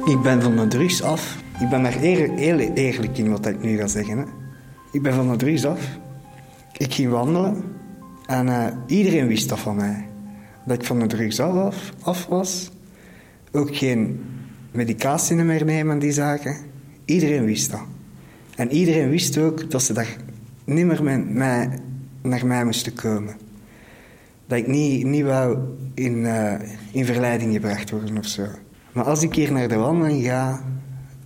Ik 0.06 0.22
ben 0.22 0.42
van 0.42 0.56
de 0.56 0.68
drugs 0.68 1.02
af. 1.02 1.38
Ik 1.60 1.70
ben 1.70 1.84
daar 1.84 1.98
heel 1.98 2.30
eerlijk 2.76 3.18
in 3.18 3.30
wat 3.30 3.46
ik 3.46 3.62
nu 3.62 3.78
ga 3.78 3.88
zeggen. 3.88 4.18
Hè. 4.18 4.24
Ik 4.92 5.02
ben 5.02 5.14
van 5.14 5.32
de 5.32 5.36
drugs 5.36 5.66
af. 5.66 5.98
Ik 6.78 6.94
ging 6.94 7.10
wandelen 7.10 7.64
en 8.26 8.48
uh, 8.48 8.68
iedereen 8.88 9.28
wist 9.28 9.50
dat 9.50 9.60
van 9.60 9.76
mij 9.76 10.08
dat 10.66 10.80
ik 10.80 10.86
van 10.86 11.00
de 11.00 11.08
drugs 11.08 11.40
af, 11.40 11.94
af 12.02 12.26
was. 12.26 12.72
Ook 13.52 13.76
geen 13.76 14.22
medicatie 14.72 15.36
meer 15.36 15.66
nemen, 15.66 16.00
die 16.00 16.12
zaken. 16.12 16.58
Iedereen 17.06 17.46
wist 17.46 17.72
dat. 17.72 17.84
En 18.56 18.72
iedereen 18.72 19.10
wist 19.10 19.38
ook 19.38 19.72
dat 19.72 19.84
ze 19.84 19.94
daar 19.94 20.18
niet 20.64 20.86
meer 20.86 21.04
met 21.04 21.30
mij, 21.30 21.80
naar 22.22 22.46
mij 22.46 22.66
moesten 22.66 22.94
komen. 22.94 23.43
Dat 24.54 24.62
ik 24.62 24.68
niet, 24.68 25.06
niet 25.06 25.24
wou 25.24 25.58
in, 25.94 26.18
uh, 26.18 26.54
in 26.92 27.06
verleiding 27.06 27.54
gebracht 27.54 27.90
worden 27.90 28.18
of 28.18 28.26
zo. 28.26 28.46
Maar 28.92 29.04
als 29.04 29.24
ik 29.24 29.36
hier 29.36 29.52
naar 29.52 29.68
de 29.68 29.76
wandeling 29.76 30.24
ga, 30.24 30.64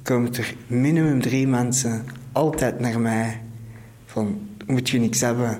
komen 0.02 0.34
er 0.36 0.56
minimum 0.68 1.22
drie 1.22 1.48
mensen 1.48 2.06
altijd 2.32 2.80
naar 2.80 3.00
mij. 3.00 3.42
Van, 4.06 4.40
moet 4.68 4.90
je 4.90 5.00
niks 5.00 5.22
hebben? 5.22 5.60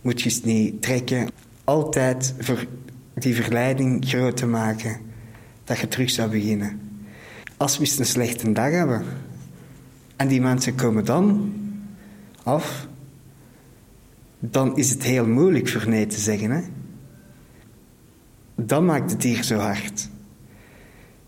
Moet 0.00 0.20
je 0.20 0.40
niet 0.44 0.82
trekken? 0.82 1.28
Altijd 1.64 2.34
voor 2.38 2.66
die 3.14 3.34
verleiding 3.34 4.04
groot 4.08 4.36
te 4.36 4.46
maken 4.46 4.96
dat 5.64 5.78
je 5.78 5.88
terug 5.88 6.10
zou 6.10 6.30
beginnen. 6.30 6.80
Als 7.56 7.78
we 7.78 7.84
eens 7.84 7.98
een 7.98 8.06
slechte 8.06 8.52
dag 8.52 8.70
hebben 8.70 9.04
en 10.16 10.28
die 10.28 10.40
mensen 10.40 10.74
komen 10.74 11.04
dan 11.04 11.52
af, 12.42 12.86
dan 14.38 14.76
is 14.76 14.90
het 14.90 15.02
heel 15.02 15.26
moeilijk 15.26 15.68
voor 15.68 15.88
nee 15.88 16.06
te 16.06 16.20
zeggen. 16.20 16.50
Hè? 16.50 16.60
Dan 18.56 18.84
maakt 18.84 19.10
het 19.10 19.22
hier 19.22 19.42
zo 19.42 19.56
hard. 19.56 20.08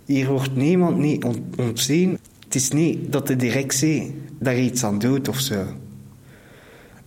Hier 0.05 0.29
wordt 0.29 0.57
niemand 0.57 0.99
niet 0.99 1.25
ontzien. 1.57 2.19
Het 2.45 2.55
is 2.55 2.71
niet 2.71 3.13
dat 3.13 3.27
de 3.27 3.37
directie 3.37 4.23
daar 4.39 4.59
iets 4.59 4.85
aan 4.85 4.99
doet 4.99 5.29
of 5.29 5.41
zo. 5.41 5.65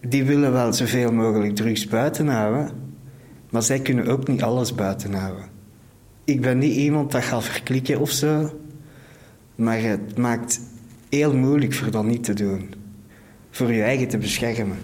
Die 0.08 0.24
willen 0.24 0.52
wel 0.52 0.74
zoveel 0.74 1.12
mogelijk 1.12 1.56
drugs 1.56 1.88
buiten 1.88 2.28
houden. 2.28 2.70
Maar 3.50 3.64
zij 3.64 3.80
kunnen 3.80 4.08
ook 4.08 4.28
niet 4.28 4.44
alles 4.44 4.76
buiten 4.76 5.14
houden. 5.14 5.46
Ik 6.24 6.42
ben 6.42 6.58
niet 6.58 6.76
iemand 6.76 7.12
dat 7.12 7.24
gaat 7.24 7.44
verklikken 7.44 8.00
of 8.00 8.12
zo. 8.12 8.60
Maar 9.56 9.82
het 9.82 10.18
maakt 10.18 10.60
heel 11.10 11.36
moeilijk 11.36 11.74
voor 11.74 11.92
dat 11.92 12.06
niet 12.06 12.24
te 12.24 12.34
doen. 12.34 12.74
Voor 13.52 13.74
je 13.74 13.82
eigen 13.82 14.08
te 14.08 14.18
beschermen. 14.18 14.78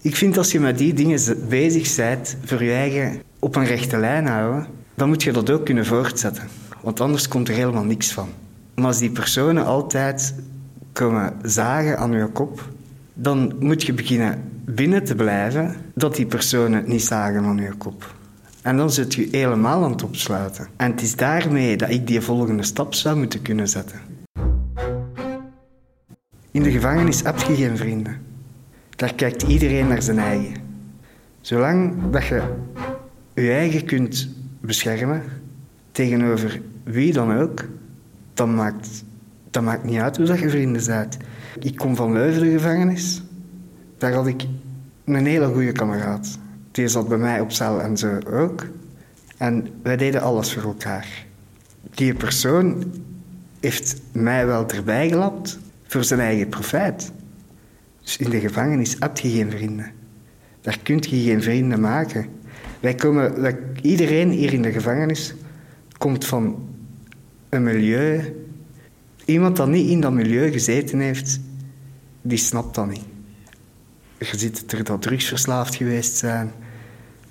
Ik 0.00 0.16
vind 0.16 0.38
als 0.38 0.52
je 0.52 0.60
met 0.60 0.78
die 0.78 0.94
dingen 0.94 1.48
bezig 1.48 1.96
bent, 1.96 2.36
voor 2.44 2.64
je 2.64 2.72
eigen 2.72 3.22
op 3.44 3.56
een 3.56 3.64
rechte 3.64 3.98
lijn 3.98 4.26
houden, 4.26 4.66
dan 4.94 5.08
moet 5.08 5.22
je 5.22 5.32
dat 5.32 5.50
ook 5.50 5.64
kunnen 5.64 5.86
voortzetten. 5.86 6.48
Want 6.80 7.00
anders 7.00 7.28
komt 7.28 7.48
er 7.48 7.54
helemaal 7.54 7.84
niks 7.84 8.12
van. 8.12 8.28
Maar 8.74 8.86
als 8.86 8.98
die 8.98 9.10
personen 9.10 9.64
altijd 9.64 10.34
komen 10.92 11.32
zagen 11.42 11.98
aan 11.98 12.12
je 12.12 12.26
kop, 12.26 12.68
dan 13.14 13.54
moet 13.58 13.82
je 13.82 13.92
beginnen 13.92 14.50
binnen 14.64 15.04
te 15.04 15.14
blijven 15.14 15.76
dat 15.94 16.16
die 16.16 16.26
personen 16.26 16.84
niet 16.86 17.02
zagen 17.02 17.44
aan 17.44 17.56
je 17.56 17.72
kop. 17.78 18.14
En 18.62 18.76
dan 18.76 18.90
zit 18.90 19.14
je 19.14 19.28
helemaal 19.30 19.84
aan 19.84 19.90
het 19.90 20.02
opsluiten. 20.02 20.68
En 20.76 20.90
het 20.90 21.02
is 21.02 21.16
daarmee 21.16 21.76
dat 21.76 21.90
ik 21.90 22.06
die 22.06 22.20
volgende 22.20 22.62
stap 22.62 22.94
zou 22.94 23.16
moeten 23.16 23.42
kunnen 23.42 23.68
zetten. 23.68 24.00
In 26.50 26.62
de 26.62 26.70
gevangenis 26.70 27.22
heb 27.22 27.38
je 27.38 27.54
geen 27.54 27.76
vrienden. 27.76 28.16
Daar 28.96 29.14
kijkt 29.14 29.42
iedereen 29.42 29.88
naar 29.88 30.02
zijn 30.02 30.18
eigen. 30.18 30.54
Zolang 31.40 31.94
dat 32.10 32.26
je 32.26 32.42
je 33.34 33.52
eigen 33.52 33.84
kunt 33.84 34.28
beschermen 34.60 35.22
tegenover 35.92 36.60
wie 36.84 37.12
dan 37.12 37.36
ook, 37.36 37.64
dan 38.34 38.54
maakt 38.54 39.04
Dat 39.50 39.62
maakt 39.62 39.84
niet 39.84 39.98
uit 39.98 40.16
hoe 40.16 40.26
dat 40.26 40.38
je 40.38 40.50
vrienden 40.50 40.86
bent. 40.86 41.16
Ik 41.60 41.76
kom 41.76 41.96
van 41.96 42.12
Leuven, 42.12 42.42
de 42.42 42.50
gevangenis. 42.50 43.22
Daar 43.98 44.12
had 44.12 44.26
ik 44.26 44.44
een 45.04 45.26
hele 45.26 45.46
goede 45.46 45.72
kameraad. 45.72 46.38
Die 46.70 46.88
zat 46.88 47.08
bij 47.08 47.18
mij 47.18 47.40
op 47.40 47.52
cel 47.52 47.80
en 47.80 47.96
zo 47.96 48.18
ook. 48.30 48.66
En 49.36 49.68
wij 49.82 49.96
deden 49.96 50.22
alles 50.22 50.52
voor 50.52 50.62
elkaar. 50.62 51.26
Die 51.90 52.14
persoon 52.14 52.84
heeft 53.60 54.00
mij 54.12 54.46
wel 54.46 54.68
erbij 54.68 55.08
gelapt 55.08 55.58
voor 55.86 56.04
zijn 56.04 56.20
eigen 56.20 56.48
profijt. 56.48 57.12
Dus 58.02 58.16
in 58.16 58.30
de 58.30 58.40
gevangenis 58.40 58.96
heb 58.98 59.18
je 59.18 59.30
geen 59.30 59.50
vrienden. 59.50 59.90
Daar 60.60 60.78
kun 60.82 60.96
je 61.00 61.22
geen 61.22 61.42
vrienden 61.42 61.80
maken. 61.80 62.26
Wij 62.84 62.94
komen, 62.94 63.40
wij, 63.40 63.58
iedereen 63.82 64.30
hier 64.30 64.52
in 64.52 64.62
de 64.62 64.72
gevangenis 64.72 65.34
komt 65.98 66.24
van 66.24 66.68
een 67.48 67.62
milieu. 67.62 68.36
Iemand 69.24 69.56
dat 69.56 69.68
niet 69.68 69.90
in 69.90 70.00
dat 70.00 70.12
milieu 70.12 70.50
gezeten 70.50 70.98
heeft, 70.98 71.40
die 72.22 72.38
snapt 72.38 72.74
dat 72.74 72.88
niet. 72.88 73.04
Je 74.18 74.38
ziet 74.38 74.72
er 74.72 74.84
dat 74.84 75.02
drugsverslaafd 75.02 75.74
geweest 75.74 76.16
zijn, 76.16 76.50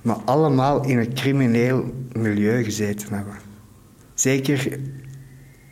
maar 0.01 0.15
allemaal 0.15 0.86
in 0.86 0.98
een 0.98 1.13
crimineel 1.13 1.93
milieu 2.12 2.63
gezeten 2.63 3.13
hebben. 3.13 3.36
Zeker 4.13 4.79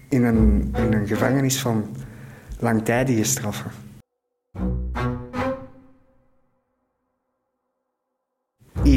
in 0.10 0.24
een, 0.24 0.74
in 0.76 0.94
een 0.94 1.08
gevangenis 1.08 1.60
van 1.60 1.86
langtijdige 2.60 3.24
straffen. 3.24 3.72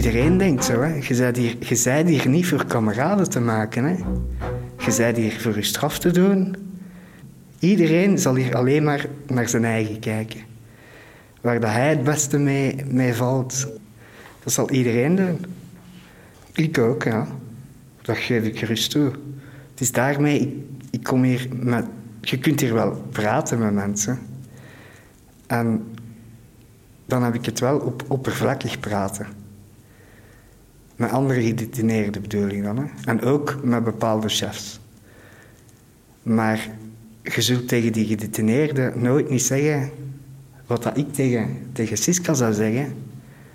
Iedereen 0.05 0.39
denkt 0.39 0.65
zo, 0.65 0.81
hè. 0.81 0.95
Je 0.95 1.15
bent 1.17 1.37
hier, 1.37 1.57
je 1.61 1.81
bent 1.85 2.09
hier 2.09 2.29
niet 2.29 2.47
voor 2.47 2.65
kameraden 2.65 3.31
te 3.31 3.41
maken, 3.41 3.85
hè. 3.85 3.97
Je 4.79 4.95
bent 4.97 5.17
hier 5.17 5.41
voor 5.41 5.55
je 5.55 5.63
straf 5.63 5.99
te 5.99 6.11
doen. 6.11 6.57
Iedereen 7.59 8.19
zal 8.19 8.35
hier 8.35 8.57
alleen 8.57 8.83
maar 8.83 9.07
naar 9.27 9.49
zijn 9.49 9.65
eigen 9.65 9.99
kijken. 9.99 10.41
Waar 11.41 11.61
dat 11.61 11.71
hij 11.71 11.89
het 11.89 12.05
beste 12.05 12.39
mee, 12.39 12.85
mee 12.87 13.15
valt, 13.15 13.67
dat 14.43 14.53
zal 14.53 14.71
iedereen 14.71 15.17
doen. 15.17 15.45
Ik 16.53 16.79
ook, 16.79 17.03
ja. 17.03 17.27
Dat 18.03 18.17
geef 18.17 18.45
ik 18.45 18.59
gerust 18.59 18.91
toe. 18.91 19.11
Het 19.71 19.81
is 19.81 19.93
daarmee, 19.93 20.41
ik, 20.41 20.55
ik 20.91 21.03
kom 21.03 21.23
hier 21.23 21.49
met... 21.53 21.85
Je 22.21 22.39
kunt 22.39 22.61
hier 22.61 22.75
wel 22.75 23.05
praten 23.11 23.59
met 23.59 23.75
mensen. 23.75 24.19
En 25.47 25.85
dan 27.07 27.23
heb 27.23 27.35
ik 27.35 27.45
het 27.45 27.61
wel 27.61 27.79
op 27.79 28.05
oppervlakkig 28.09 28.81
praten. 28.81 29.43
Met 30.97 31.11
andere 31.11 31.43
gedetineerden 31.43 32.23
bedoel 32.23 32.49
ik 32.49 32.63
dan. 32.63 32.77
Hè? 32.79 32.85
En 33.05 33.23
ook 33.23 33.65
met 33.65 33.85
bepaalde 33.85 34.29
chefs. 34.29 34.81
Maar 36.23 36.69
je 37.23 37.41
zult 37.41 37.69
tegen 37.69 37.93
die 37.93 38.07
gedetineerden 38.07 39.03
nooit 39.03 39.31
niet 39.31 39.43
zeggen... 39.43 39.91
Wat 40.67 40.83
dat 40.83 40.97
ik 40.97 41.13
tegen, 41.13 41.57
tegen 41.73 41.97
Siska 41.97 42.35
zou 42.35 42.53
zeggen... 42.53 42.95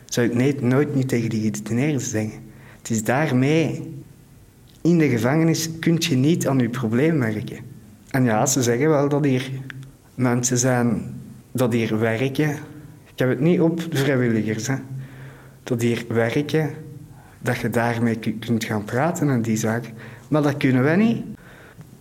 zou 0.06 0.28
ik 0.28 0.34
nooit, 0.34 0.62
nooit 0.62 0.96
niet 0.96 1.08
tegen 1.08 1.30
die 1.30 1.42
gedetineerden 1.42 2.02
zeggen. 2.02 2.40
Het 2.78 2.90
is 2.90 3.04
daarmee... 3.04 3.94
In 4.82 4.98
de 4.98 5.10
gevangenis 5.10 5.70
kun 5.80 5.96
je 6.00 6.16
niet 6.16 6.48
aan 6.48 6.60
je 6.60 6.70
probleem 6.70 7.18
merken. 7.18 7.58
En 8.10 8.24
ja, 8.24 8.46
ze 8.46 8.64
zeggen 8.64 8.90
wel 8.90 9.10
dat 9.10 9.26
hier 9.26 9.52
mensen 10.16 10.58
zijn... 10.58 11.14
Dat 11.52 11.74
hier 11.74 12.00
werken... 12.00 12.50
Ik 13.14 13.26
heb 13.26 13.30
het 13.30 13.40
niet 13.40 13.62
op 13.62 13.82
vrijwilligers, 13.90 14.68
hè. 14.68 14.76
Dat 15.64 15.82
hier 15.82 16.06
werken 16.08 16.70
dat 17.40 17.58
je 17.58 17.70
daarmee 17.70 18.20
kunt 18.40 18.64
gaan 18.64 18.84
praten 18.84 19.30
en 19.30 19.42
die 19.42 19.58
zaken. 19.58 19.94
Maar 20.28 20.42
dat 20.42 20.58
kunnen 20.58 20.84
wij 20.84 20.96
niet. 20.96 21.24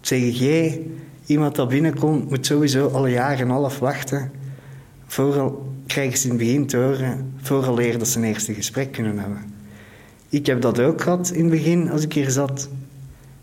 Zeg 0.00 0.38
jij, 0.38 0.82
iemand 1.26 1.54
dat 1.54 1.68
binnenkomt, 1.68 2.30
moet 2.30 2.46
sowieso 2.46 2.88
al 2.88 3.06
een 3.06 3.12
jaar 3.12 3.40
en 3.40 3.48
half 3.48 3.78
wachten. 3.78 4.30
Vooral 5.06 5.72
krijgen 5.86 6.18
ze 6.18 6.24
in 6.24 6.30
het 6.30 6.38
begin 6.38 6.66
te 6.66 6.76
horen, 6.76 7.32
vooral 7.36 7.74
leren 7.74 7.98
dat 7.98 8.08
ze 8.08 8.18
een 8.18 8.24
eerste 8.24 8.54
gesprek 8.54 8.92
kunnen 8.92 9.18
hebben. 9.18 9.54
Ik 10.28 10.46
heb 10.46 10.60
dat 10.60 10.80
ook 10.80 11.00
gehad 11.00 11.30
in 11.30 11.40
het 11.40 11.50
begin, 11.50 11.90
als 11.90 12.02
ik 12.02 12.12
hier 12.12 12.30
zat. 12.30 12.68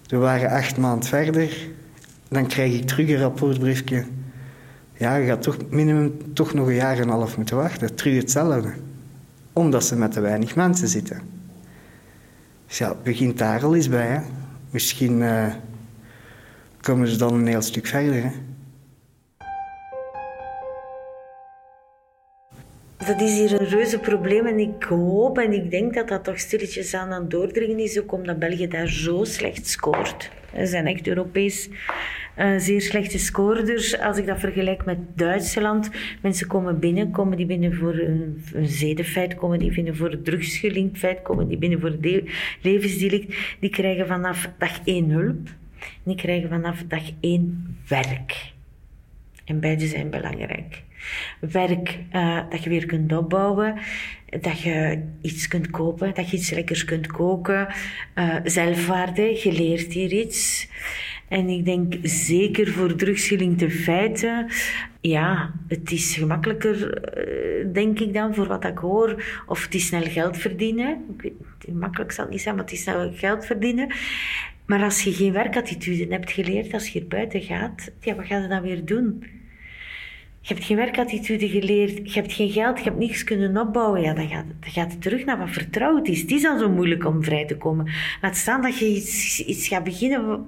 We 0.08 0.18
waren 0.18 0.50
acht 0.50 0.78
maanden 0.78 1.10
verder. 1.10 1.68
Dan 2.28 2.48
krijg 2.48 2.74
ik 2.74 2.88
terug 2.88 3.10
een 3.10 3.18
rapportbriefje. 3.18 4.04
Ja, 4.98 5.16
je 5.16 5.28
gaat 5.28 5.42
toch 5.42 5.58
minimum 5.70 6.34
toch 6.34 6.54
nog 6.54 6.68
een 6.68 6.74
jaar 6.74 6.96
en 6.96 7.02
een 7.02 7.10
half 7.10 7.38
moeten 7.38 7.56
wachten. 7.56 7.96
Terug 7.96 8.18
hetzelfde. 8.18 8.74
Omdat 9.54 9.86
ze 9.86 9.96
met 9.96 10.12
te 10.12 10.20
weinig 10.20 10.56
mensen 10.56 10.88
zitten. 10.88 11.35
Ja, 12.68 12.96
begint 13.04 13.38
daar 13.38 13.64
al 13.64 13.76
eens 13.76 13.90
bij. 13.90 14.24
Misschien 14.70 15.22
uh, 15.22 15.54
komen 16.82 17.08
ze 17.08 17.18
dan 17.18 17.34
een 17.34 17.48
heel 17.48 17.62
stuk 17.62 17.86
verder. 17.86 18.32
Dat 22.98 23.22
is 23.22 23.38
hier 23.38 23.62
een 23.62 23.68
reuze 23.68 24.00
probleem 24.00 24.46
en 24.46 24.60
ik 24.60 24.84
hoop 24.84 25.38
en 25.38 25.54
ik 25.54 25.72
denk 25.72 25.94
dat 25.94 26.08
dat 26.08 26.24
toch 26.24 26.40
stilletjes 26.40 26.94
aan 26.94 27.12
het 27.12 27.32
doordringen 27.32 27.80
is, 27.80 28.00
ook 28.00 28.12
omdat 28.12 28.40
België 28.40 28.68
daar 28.68 28.88
zo 28.88 29.24
slecht 29.24 29.68
scoort. 29.68 30.32
Ze 30.56 30.66
zijn 30.66 30.88
echt 30.88 31.08
Europees 31.08 31.70
uh, 32.38 32.58
zeer 32.58 32.82
slechte 32.82 33.20
scoorders. 33.20 34.00
Als 34.00 34.18
ik 34.18 34.26
dat 34.26 34.40
vergelijk 34.40 34.86
met 34.86 34.98
Duitsland, 35.16 35.90
mensen 36.22 36.48
komen 36.48 36.80
binnen, 36.80 37.12
komen 37.12 37.38
die 37.38 37.46
binnen 37.46 37.76
voor 37.76 37.94
een, 37.94 38.44
een 38.54 38.68
zedenfeit, 38.68 39.36
komen 39.36 39.60
die 39.60 39.74
binnen 39.74 39.96
voor 39.96 40.12
een 40.12 40.24
drugsgelinkt 40.24 40.98
feit, 40.98 41.22
komen 41.22 41.48
die 41.48 41.58
binnen 41.58 41.80
voor 41.80 41.98
een 42.02 42.30
levensdelict. 42.62 43.36
Die 43.60 43.70
krijgen 43.70 44.08
vanaf 44.08 44.50
dag 44.58 44.80
één 44.84 45.10
hulp. 45.10 45.50
Die 46.04 46.16
krijgen 46.16 46.50
vanaf 46.50 46.84
dag 46.88 47.04
één 47.20 47.78
werk. 47.88 48.54
En 49.46 49.60
beide 49.60 49.88
zijn 49.88 50.10
belangrijk. 50.10 50.84
Werk 51.40 51.98
uh, 52.14 52.40
dat 52.50 52.64
je 52.64 52.70
weer 52.70 52.86
kunt 52.86 53.14
opbouwen, 53.14 53.80
dat 54.42 54.60
je 54.60 55.04
iets 55.22 55.48
kunt 55.48 55.70
kopen, 55.70 56.14
dat 56.14 56.30
je 56.30 56.38
iets 56.38 56.50
lekkers 56.50 56.86
kunt 56.86 57.08
koken. 57.08 57.68
Uh, 58.16 58.36
zelfwaarde, 58.44 59.40
je 59.44 59.52
leert 59.52 59.94
hier 59.94 60.12
iets. 60.12 60.68
En 61.28 61.50
ik 61.50 61.66
denk 61.66 61.96
zeker 62.04 62.68
voor 62.68 62.96
drugsgelinkte 62.96 63.70
feiten, 63.70 64.48
ja, 65.02 65.54
het 65.68 65.92
is 65.92 66.16
gemakkelijker, 66.16 67.04
eh, 67.04 67.74
denk 67.74 68.00
ik 68.00 68.14
dan, 68.14 68.36
voor 68.36 68.48
wat 68.48 68.66
ik 68.66 68.78
hoor. 68.78 69.24
Of 69.46 69.64
het 69.64 69.74
is 69.74 69.88
snel 69.88 70.02
geld 70.02 70.38
verdienen. 70.38 71.18
makkelijk 71.74 72.12
zal 72.12 72.24
het 72.24 72.34
niet 72.34 72.42
zijn, 72.42 72.56
maar 72.56 72.64
het 72.64 72.74
is 72.74 72.82
snel 72.82 73.12
geld 73.14 73.46
verdienen. 73.46 73.94
Maar 74.66 74.84
als 74.84 75.04
je 75.04 75.14
geen 75.14 75.34
werkattitude 75.34 76.14
hebt 76.14 76.32
geleerd, 76.32 76.74
als 76.74 76.88
je 76.88 77.00
er 77.00 77.08
buiten 77.08 77.42
gaat, 77.42 77.92
ja, 78.00 78.16
wat 78.16 78.26
ga 78.26 78.38
je 78.38 78.48
dan 78.48 78.62
weer 78.62 78.86
doen? 78.86 79.24
Je 80.42 80.54
hebt 80.54 80.66
geen 80.66 80.78
werkattitude 80.78 81.50
geleerd, 81.50 82.14
je 82.14 82.20
hebt 82.20 82.34
geen 82.34 82.52
geld, 82.52 82.78
je 82.78 82.84
hebt 82.84 82.98
niets 82.98 83.24
kunnen 83.24 83.58
opbouwen. 83.58 84.02
Ja, 84.02 84.14
dan 84.14 84.28
gaat, 84.30 84.46
dan 84.60 84.72
gaat 84.72 84.92
het 84.92 85.02
terug 85.02 85.26
naar 85.26 85.38
wat 85.38 85.50
vertrouwd 85.50 86.08
is. 86.08 86.22
Het 86.22 86.32
is 86.32 86.46
al 86.46 86.60
zo 86.60 86.70
moeilijk 86.70 87.06
om 87.06 87.24
vrij 87.24 87.46
te 87.46 87.58
komen. 87.58 87.92
Laat 88.22 88.38
staan 88.38 88.62
dat 88.62 88.78
je 88.78 88.86
iets 89.46 89.68
gaat 89.68 89.84
beginnen 89.84 90.46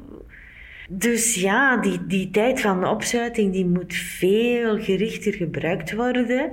dus 0.88 1.36
ja, 1.36 1.78
die, 1.78 2.06
die 2.06 2.30
tijd 2.32 2.62
van 2.62 2.88
opsluiting 2.88 3.54
die 3.54 3.66
moet 3.66 3.94
veel 3.94 4.80
gerichter 4.80 5.34
gebruikt 5.34 5.94
worden 5.94 6.52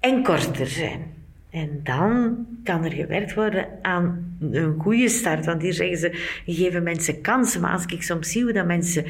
en 0.00 0.22
korter 0.22 0.66
zijn. 0.66 1.18
En 1.50 1.80
dan 1.82 2.46
kan 2.64 2.84
er 2.84 2.92
gewerkt 2.92 3.34
worden 3.34 3.68
aan 3.82 4.36
een 4.40 4.74
goede 4.78 5.08
start. 5.08 5.46
Want 5.46 5.62
hier 5.62 5.72
zeggen 5.72 5.98
ze, 5.98 6.40
geven 6.46 6.82
mensen 6.82 7.20
kansen. 7.20 7.60
Maar 7.60 7.72
als 7.72 7.84
ik 7.86 8.02
soms 8.02 8.30
zie 8.30 8.42
hoe 8.42 8.52
dat 8.52 8.66
mensen 8.66 9.04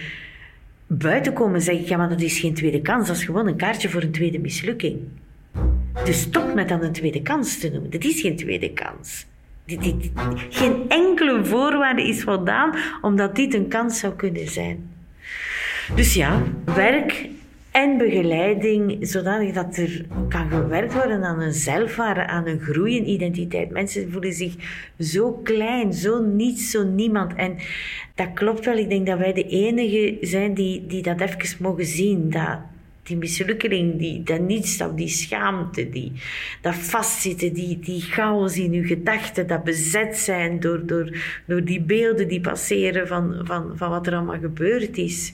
buiten 0.87 1.33
komen, 1.33 1.61
zeg 1.61 1.79
ik, 1.79 1.89
ja, 1.89 1.97
maar 1.97 2.09
dat 2.09 2.21
is 2.21 2.39
geen 2.39 2.55
tweede 2.55 2.81
kans. 2.81 3.07
Dat 3.07 3.17
is 3.17 3.25
gewoon 3.25 3.47
een 3.47 3.57
kaartje 3.57 3.89
voor 3.89 4.03
een 4.03 4.11
tweede 4.11 4.39
mislukking. 4.39 4.99
Dus 6.05 6.21
stop 6.21 6.55
met 6.55 6.69
dan 6.69 6.83
een 6.83 6.93
tweede 6.93 7.23
kans 7.23 7.59
te 7.59 7.71
noemen. 7.71 7.91
Dat 7.91 8.05
is 8.05 8.21
geen 8.21 8.37
tweede 8.37 8.73
kans 8.73 9.27
geen 10.49 10.85
enkele 10.89 11.45
voorwaarde 11.45 12.09
is 12.09 12.23
voldaan 12.23 12.75
omdat 13.03 13.37
dit 13.37 13.55
een 13.55 13.69
kans 13.69 13.99
zou 13.99 14.15
kunnen 14.15 14.49
zijn. 14.49 14.91
Dus 15.95 16.15
ja, 16.15 16.43
werk 16.65 17.29
en 17.71 17.99
begeleiding, 17.99 18.97
zodanig 19.01 19.53
dat 19.53 19.77
er 19.77 20.05
kan 20.29 20.51
gewerkt 20.51 20.95
worden 20.95 21.25
aan 21.25 21.41
een 21.41 21.53
zelfwaarde, 21.53 22.27
aan 22.27 22.47
een 22.47 22.61
groeiende 22.61 23.09
identiteit. 23.09 23.71
Mensen 23.71 24.13
voelen 24.13 24.33
zich 24.33 24.55
zo 24.99 25.33
klein, 25.33 25.93
zo 25.93 26.23
niets, 26.25 26.71
zo 26.71 26.85
niemand. 26.85 27.35
En 27.35 27.57
dat 28.15 28.33
klopt 28.35 28.65
wel. 28.65 28.77
Ik 28.77 28.89
denk 28.89 29.07
dat 29.07 29.19
wij 29.19 29.33
de 29.33 29.47
enige 29.47 30.17
zijn 30.21 30.55
die, 30.55 30.87
die 30.87 31.03
dat 31.03 31.21
even 31.21 31.57
mogen 31.59 31.87
zien. 31.87 32.31
Dat, 32.31 32.59
die 33.03 33.17
mislukking, 33.17 33.99
die, 33.99 34.23
dat 34.23 34.41
niets, 34.41 34.77
dat, 34.77 34.97
die 34.97 35.09
schaamte, 35.09 35.89
die, 35.91 36.13
dat 36.61 36.75
vastzitten, 36.75 37.53
die, 37.53 37.79
die 37.79 38.01
chaos 38.01 38.57
in 38.57 38.73
uw 38.73 38.87
gedachten, 38.87 39.47
dat 39.47 39.65
bezet 39.65 40.17
zijn 40.17 40.61
door, 40.61 40.87
door, 40.87 41.17
door 41.47 41.65
die 41.65 41.81
beelden 41.81 42.29
die 42.29 42.41
passeren 42.41 43.09
van, 43.09 43.41
van, 43.45 43.73
van 43.75 43.91
wat 43.91 44.07
er 44.07 44.15
allemaal 44.15 44.39
gebeurd 44.41 44.97
is. 44.97 45.33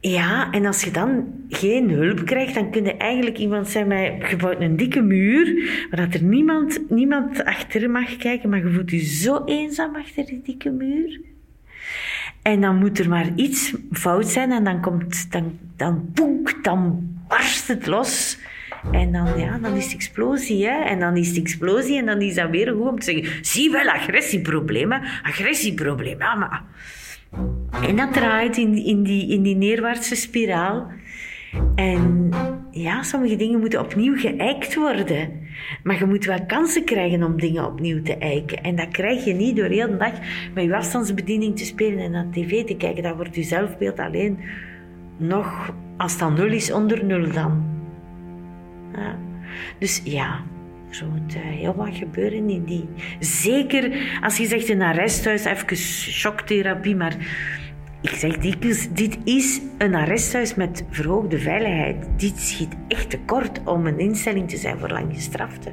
Ja, 0.00 0.50
en 0.50 0.66
als 0.66 0.82
je 0.82 0.90
dan 0.90 1.26
geen 1.48 1.90
hulp 1.90 2.24
krijgt, 2.24 2.54
dan 2.54 2.70
kun 2.70 2.84
je 2.84 2.96
eigenlijk 2.96 3.38
iemand 3.38 3.68
zijn 3.68 3.86
met 3.86 4.12
gebouwd 4.20 4.60
een 4.60 4.76
dikke 4.76 5.00
muur, 5.00 5.70
waar 5.90 6.00
dat 6.00 6.14
er 6.14 6.22
niemand, 6.22 6.90
niemand 6.90 7.44
achter 7.44 7.90
mag 7.90 8.16
kijken, 8.16 8.48
maar 8.48 8.58
je 8.58 8.72
voelt 8.72 8.90
je 8.90 9.04
zo 9.04 9.44
eenzaam 9.44 9.96
achter 9.96 10.26
die 10.26 10.40
dikke 10.44 10.70
muur. 10.70 11.20
En 12.42 12.60
dan 12.60 12.76
moet 12.76 12.98
er 12.98 13.08
maar 13.08 13.28
iets 13.36 13.74
fout 13.92 14.26
zijn 14.26 14.52
en 14.52 14.64
dan 14.64 14.80
komt, 14.80 15.32
dan, 15.32 15.58
dan 15.80 16.10
poek, 16.14 16.64
dan 16.64 17.08
barst 17.28 17.68
het 17.68 17.86
los. 17.86 18.38
En 18.92 19.12
dan, 19.12 19.38
ja, 19.38 19.58
dan 19.58 19.76
is 19.76 19.84
het 19.84 19.94
explosie, 19.94 20.66
hè. 20.66 20.82
En 20.82 20.98
dan 20.98 21.16
is 21.16 21.28
het 21.28 21.36
explosie 21.36 21.98
en 21.98 22.06
dan 22.06 22.20
is 22.20 22.34
dat 22.34 22.50
weer 22.50 22.72
goed 22.72 22.88
om 22.88 22.98
te 22.98 23.04
zeggen... 23.04 23.44
Zie 23.44 23.70
wel, 23.70 23.88
agressieproblemen, 23.88 25.02
agressieproblemen. 25.22 26.38
Maar... 26.38 26.62
En 27.86 27.96
dat 27.96 28.12
draait 28.12 28.56
in, 28.56 28.84
in, 28.84 29.02
die, 29.02 29.28
in 29.28 29.42
die 29.42 29.56
neerwaartse 29.56 30.14
spiraal. 30.14 30.90
En 31.74 32.28
ja, 32.70 33.02
sommige 33.02 33.36
dingen 33.36 33.60
moeten 33.60 33.80
opnieuw 33.80 34.16
geëikt 34.16 34.74
worden. 34.74 35.48
Maar 35.82 35.98
je 35.98 36.04
moet 36.04 36.24
wel 36.24 36.46
kansen 36.46 36.84
krijgen 36.84 37.22
om 37.22 37.40
dingen 37.40 37.66
opnieuw 37.66 38.02
te 38.02 38.16
eiken. 38.16 38.62
En 38.62 38.76
dat 38.76 38.88
krijg 38.88 39.24
je 39.24 39.32
niet 39.32 39.56
door 39.56 39.68
heel 39.68 39.90
de 39.90 39.96
dag 39.96 40.12
met 40.54 40.64
je 40.64 40.76
afstandsbediening 40.76 41.56
te 41.56 41.64
spelen 41.64 41.98
en 41.98 42.10
naar 42.10 42.30
tv 42.30 42.64
te 42.64 42.76
kijken. 42.76 43.02
Dan 43.02 43.16
wordt 43.16 43.34
je 43.34 43.42
zelfbeeld 43.42 43.98
alleen 43.98 44.38
nog, 45.20 45.74
als 45.96 46.18
dan 46.18 46.34
nul 46.34 46.52
is, 46.52 46.72
onder 46.72 47.04
nul 47.04 47.32
dan. 47.32 47.64
Ja. 48.94 49.18
Dus 49.78 50.00
ja, 50.04 50.40
er 50.90 51.06
moet 51.12 51.34
heel 51.34 51.74
wat 51.74 51.94
gebeuren 51.94 52.50
in 52.50 52.64
die... 52.64 52.88
Zeker 53.18 53.92
als 54.22 54.36
je 54.36 54.46
zegt 54.46 54.68
een 54.68 54.82
arresthuis, 54.82 55.44
even 55.44 55.76
shocktherapie, 55.76 56.96
maar 56.96 57.16
ik 58.00 58.10
zeg 58.10 58.38
dikwijls, 58.38 58.88
dit 58.92 59.18
is 59.24 59.60
een 59.78 59.94
arresthuis 59.94 60.54
met 60.54 60.84
verhoogde 60.90 61.38
veiligheid. 61.38 62.08
Dit 62.16 62.38
schiet 62.38 62.76
echt 62.88 63.10
tekort 63.10 63.60
om 63.64 63.86
een 63.86 63.98
instelling 63.98 64.48
te 64.48 64.56
zijn 64.56 64.78
voor 64.78 64.90
lang 64.90 65.14
gestraften. 65.14 65.72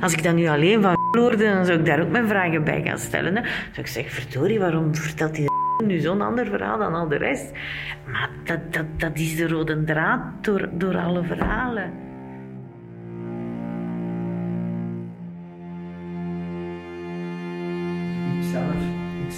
Als 0.00 0.12
ik 0.12 0.22
dan 0.22 0.34
nu 0.34 0.46
alleen 0.46 0.82
van 0.82 0.96
hoorde, 1.12 1.44
dan 1.44 1.64
zou 1.64 1.78
ik 1.78 1.86
daar 1.86 2.00
ook 2.00 2.10
mijn 2.10 2.28
vragen 2.28 2.64
bij 2.64 2.82
gaan 2.84 2.98
stellen. 2.98 3.36
Hè. 3.36 3.42
Zou 3.42 3.76
ik 3.76 3.86
zeggen, 3.86 4.12
verdorie, 4.12 4.58
waarom 4.58 4.94
vertelt 4.94 5.36
hij 5.36 5.49
nu 5.86 5.98
zo'n 5.98 6.20
ander 6.20 6.46
verhaal 6.46 6.78
dan 6.78 6.94
al 6.94 7.08
de 7.08 7.16
rest? 7.16 7.50
Maar 8.06 8.30
dat, 8.44 8.72
dat, 8.72 8.86
dat 8.96 9.18
is 9.18 9.36
de 9.36 9.48
rode 9.48 9.84
draad 9.84 10.22
door, 10.40 10.68
door 10.72 10.96
alle 10.96 11.22
verhalen. 11.22 12.08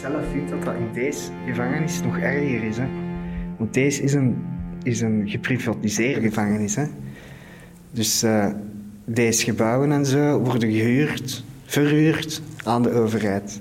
zelf 0.03 0.31
vind 0.33 0.49
dat 0.49 0.63
dat 0.63 0.75
in 0.75 0.89
deze 0.93 1.31
gevangenis 1.47 2.03
nog 2.03 2.19
erger 2.19 2.65
is. 2.65 2.77
Hè. 2.77 2.87
Want 3.57 3.75
deze 3.75 4.03
is 4.03 4.15
een, 4.15 4.45
is 4.83 5.01
een 5.01 5.23
geprivatiseerde 5.27 6.21
gevangenis. 6.21 6.77
Hè. 6.77 6.85
Dus 7.91 8.25
uh, 8.25 8.47
deze 9.05 9.45
gebouwen 9.45 9.93
en 9.93 10.07
zo 10.07 10.39
worden 10.39 10.73
gehuurd, 10.73 11.45
verhuurd 11.65 12.43
aan 12.65 12.83
de 12.83 12.93
overheid. 12.93 13.61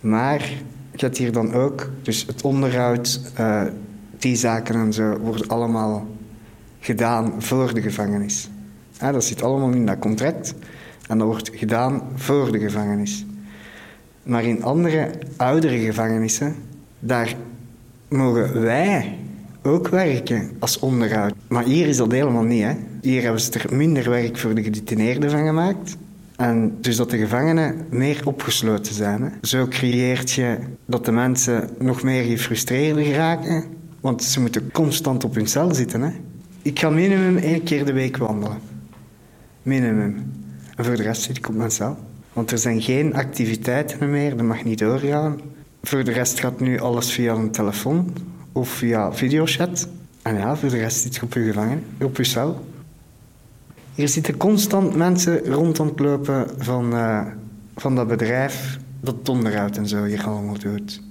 Maar 0.00 0.50
gaat 0.94 1.16
hier 1.16 1.32
dan 1.32 1.52
ook, 1.52 1.90
dus 2.02 2.26
het 2.26 2.42
onderhoud, 2.42 3.20
uh, 3.40 3.62
die 4.18 4.36
zaken 4.36 4.74
en 4.74 4.92
zo, 4.92 5.18
worden 5.18 5.48
allemaal 5.48 6.06
gedaan 6.80 7.42
voor 7.42 7.74
de 7.74 7.82
gevangenis. 7.82 8.48
Ja, 9.00 9.12
dat 9.12 9.24
zit 9.24 9.42
allemaal 9.42 9.70
in 9.70 9.86
dat 9.86 9.98
contract 9.98 10.54
en 11.08 11.18
dat 11.18 11.26
wordt 11.26 11.50
gedaan 11.54 12.02
voor 12.14 12.52
de 12.52 12.58
gevangenis. 12.58 13.26
Maar 14.22 14.44
in 14.44 14.62
andere, 14.62 15.10
oudere 15.36 15.78
gevangenissen, 15.78 16.54
daar 16.98 17.34
mogen 18.08 18.60
wij 18.60 19.18
ook 19.62 19.88
werken 19.88 20.50
als 20.58 20.78
onderhoud. 20.78 21.34
Maar 21.48 21.64
hier 21.64 21.86
is 21.86 21.96
dat 21.96 22.12
helemaal 22.12 22.42
niet. 22.42 22.62
Hè? 22.62 22.74
Hier 23.00 23.22
hebben 23.22 23.40
ze 23.40 23.58
er 23.58 23.76
minder 23.76 24.10
werk 24.10 24.38
voor 24.38 24.54
de 24.54 24.62
gedetineerden 24.62 25.30
van 25.30 25.46
gemaakt. 25.46 25.96
En 26.40 26.76
dus 26.80 26.96
dat 26.96 27.10
de 27.10 27.18
gevangenen 27.18 27.86
meer 27.90 28.20
opgesloten 28.24 28.94
zijn. 28.94 29.22
Hè? 29.22 29.28
Zo 29.42 29.66
creëert 29.66 30.30
je 30.30 30.58
dat 30.86 31.04
de 31.04 31.12
mensen 31.12 31.70
nog 31.78 32.02
meer 32.02 32.24
gefrustreerd 32.24 33.16
raken. 33.16 33.64
Want 34.00 34.22
ze 34.22 34.40
moeten 34.40 34.72
constant 34.72 35.24
op 35.24 35.34
hun 35.34 35.46
cel 35.46 35.74
zitten. 35.74 36.02
Hè? 36.02 36.10
Ik 36.62 36.78
ga 36.78 36.90
minimum 36.90 37.36
één 37.36 37.62
keer 37.62 37.84
de 37.84 37.92
week 37.92 38.16
wandelen. 38.16 38.58
Minimum. 39.62 40.32
En 40.76 40.84
voor 40.84 40.96
de 40.96 41.02
rest 41.02 41.22
zit 41.22 41.36
ik 41.36 41.48
op 41.48 41.54
mijn 41.54 41.70
cel. 41.70 41.96
Want 42.32 42.50
er 42.50 42.58
zijn 42.58 42.82
geen 42.82 43.14
activiteiten 43.14 44.10
meer, 44.10 44.36
dat 44.36 44.46
mag 44.46 44.64
niet 44.64 44.78
doorgaan. 44.78 45.40
Voor 45.82 46.04
de 46.04 46.12
rest 46.12 46.40
gaat 46.40 46.60
nu 46.60 46.78
alles 46.78 47.12
via 47.12 47.34
een 47.34 47.50
telefoon 47.50 48.12
of 48.52 48.68
via 48.68 49.12
videochat. 49.12 49.88
En 50.22 50.36
ja, 50.36 50.56
voor 50.56 50.68
de 50.68 50.78
rest 50.78 51.00
zit 51.00 51.14
je 51.14 51.22
op 51.22 51.32
je 51.32 51.42
gevangen, 51.42 51.82
op 52.00 52.16
je 52.16 52.24
cel. 52.24 52.64
Hier 53.94 54.08
zitten 54.08 54.36
constant 54.36 54.96
mensen 54.96 55.44
rond 55.44 55.78
het 55.78 55.98
lopen 55.98 56.46
van, 56.58 56.94
uh, 56.94 57.26
van 57.76 57.94
dat 57.94 58.08
bedrijf 58.08 58.78
dat 59.00 59.28
onderhoud 59.28 59.76
en 59.76 59.88
zo 59.88 60.04
hier 60.04 60.24
allemaal 60.24 60.58
doet. 60.58 61.02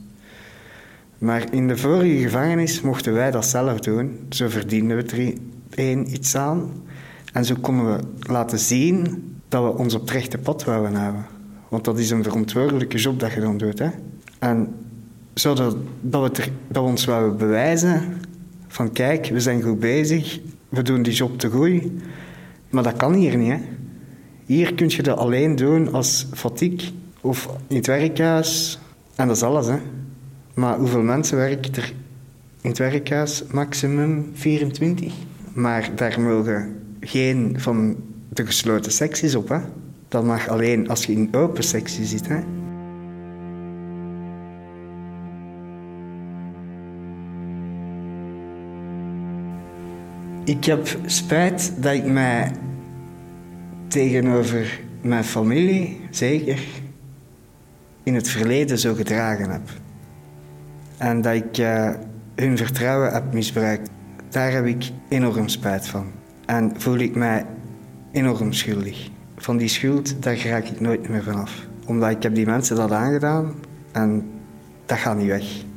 Maar 1.17 1.53
in 1.53 1.67
de 1.67 1.77
vorige 1.77 2.21
gevangenis 2.21 2.81
mochten 2.81 3.13
wij 3.13 3.31
dat 3.31 3.45
zelf 3.45 3.79
doen. 3.79 4.19
Zo 4.29 4.49
verdienden 4.49 4.97
we 4.97 5.03
er 5.03 5.33
één 5.75 6.13
iets 6.13 6.35
aan. 6.35 6.71
En 7.33 7.45
zo 7.45 7.55
konden 7.61 7.95
we 7.95 8.03
laten 8.19 8.59
zien 8.59 9.23
dat 9.47 9.63
we 9.63 9.79
ons 9.79 9.93
op 9.93 10.01
het 10.01 10.11
rechte 10.11 10.37
pad 10.37 10.63
wouden 10.63 10.95
hebben. 10.95 11.25
Want 11.69 11.85
dat 11.85 11.99
is 11.99 12.09
een 12.09 12.23
verantwoordelijke 12.23 12.97
job 12.97 13.19
dat 13.19 13.31
je 13.31 13.39
dan 13.39 13.57
doet. 13.57 13.79
Hè? 13.79 13.89
En 14.39 14.75
zodat 15.33 15.75
dat 16.01 16.37
we, 16.37 16.43
dat 16.67 16.83
ons 16.83 17.05
wouden 17.05 17.37
bewijzen 17.37 18.17
van 18.67 18.91
kijk, 18.91 19.25
we 19.25 19.39
zijn 19.39 19.61
goed 19.61 19.79
bezig, 19.79 20.39
we 20.69 20.81
doen 20.81 21.01
die 21.01 21.13
job 21.13 21.39
te 21.39 21.49
goed. 21.49 21.83
Maar 22.69 22.83
dat 22.83 22.97
kan 22.97 23.13
hier 23.13 23.37
niet. 23.37 23.51
Hè? 23.51 23.59
Hier 24.45 24.73
kun 24.73 24.89
je 24.89 25.03
dat 25.03 25.17
alleen 25.17 25.55
doen 25.55 25.93
als 25.93 26.27
fatiek 26.33 26.91
of 27.21 27.49
in 27.67 27.75
het 27.75 27.87
werkhuis. 27.87 28.79
En 29.15 29.27
dat 29.27 29.35
is 29.35 29.43
alles. 29.43 29.67
Hè? 29.67 29.77
Maar 30.53 30.77
hoeveel 30.77 31.01
mensen 31.01 31.37
werken 31.37 31.73
er 31.73 31.93
in 32.61 32.69
het 32.69 32.77
werkhuis? 32.77 33.43
Maximum 33.51 34.29
24. 34.33 35.13
Maar 35.53 35.89
daar 35.95 36.21
mogen 36.21 36.75
geen 36.99 37.55
van 37.59 37.95
de 38.29 38.45
gesloten 38.45 38.91
secties 38.91 39.35
op. 39.35 39.49
Hè. 39.49 39.59
Dat 40.07 40.23
mag 40.23 40.47
alleen 40.47 40.89
als 40.89 41.05
je 41.05 41.11
in 41.11 41.29
open 41.31 41.63
sectie 41.63 42.05
zit. 42.05 42.27
Hè. 42.27 42.39
Ik 50.49 50.65
heb 50.65 50.87
spijt 51.05 51.73
dat 51.77 51.93
ik 51.93 52.05
mij 52.05 52.51
tegenover 53.87 54.79
mijn 55.01 55.23
familie, 55.23 56.01
zeker, 56.09 56.59
in 58.03 58.15
het 58.15 58.27
verleden 58.29 58.79
zo 58.79 58.93
gedragen 58.93 59.49
heb. 59.49 59.61
En 60.97 61.21
dat 61.21 61.33
ik 61.33 61.57
uh, 61.57 61.89
hun 62.35 62.57
vertrouwen 62.57 63.11
heb 63.11 63.33
misbruikt. 63.33 63.89
Daar 64.29 64.51
heb 64.51 64.65
ik 64.65 64.91
enorm 65.09 65.47
spijt 65.47 65.87
van. 65.87 66.05
En 66.45 66.73
voel 66.77 66.97
ik 66.97 67.15
mij 67.15 67.45
enorm 68.11 68.53
schuldig. 68.53 69.09
Van 69.35 69.57
die 69.57 69.67
schuld, 69.67 70.23
daar 70.23 70.37
raak 70.37 70.65
ik 70.65 70.79
nooit 70.79 71.09
meer 71.09 71.23
vanaf. 71.23 71.67
Omdat 71.85 72.09
ik 72.09 72.23
heb 72.23 72.35
die 72.35 72.45
mensen 72.45 72.75
dat 72.75 72.91
aangedaan 72.91 73.53
en 73.91 74.29
dat 74.85 74.97
gaat 74.97 75.17
niet 75.17 75.27
weg. 75.27 75.67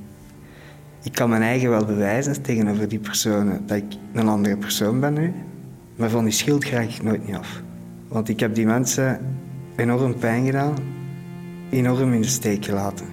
Ik 1.03 1.13
kan 1.13 1.29
mijn 1.29 1.43
eigen 1.43 1.71
wel 1.71 1.85
bewijzen 1.85 2.43
tegenover 2.43 2.89
die 2.89 2.99
personen 2.99 3.67
dat 3.67 3.77
ik 3.77 3.95
een 4.13 4.29
andere 4.29 4.57
persoon 4.57 5.01
ben 5.01 5.13
nu. 5.13 5.33
Maar 5.97 6.11
van 6.11 6.25
die 6.25 6.33
schuld 6.33 6.65
raak 6.65 6.89
ik 6.89 7.03
nooit 7.03 7.27
niet 7.27 7.37
af. 7.37 7.63
Want 8.09 8.29
ik 8.29 8.41
heb 8.41 8.55
die 8.55 8.67
mensen 8.67 9.37
enorm 9.77 10.19
pijn 10.19 10.45
gedaan, 10.45 10.75
enorm 11.71 12.13
in 12.13 12.21
de 12.21 12.27
steek 12.27 12.65
gelaten. 12.65 13.07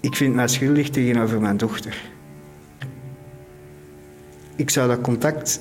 Ik 0.00 0.16
vind 0.16 0.34
mij 0.34 0.48
schuldig 0.48 0.90
tegenover 0.90 1.40
mijn 1.40 1.56
dochter. 1.56 2.10
Ik 4.56 4.70
zou 4.70 4.88
dat 4.88 5.00
contact 5.00 5.60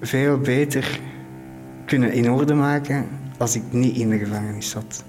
veel 0.00 0.38
beter 0.38 1.00
kunnen 1.86 2.12
in 2.12 2.30
orde 2.30 2.54
maken 2.54 3.06
als 3.38 3.56
ik 3.56 3.62
niet 3.70 3.96
in 3.96 4.10
de 4.10 4.18
gevangenis 4.18 4.70
zat. 4.70 5.04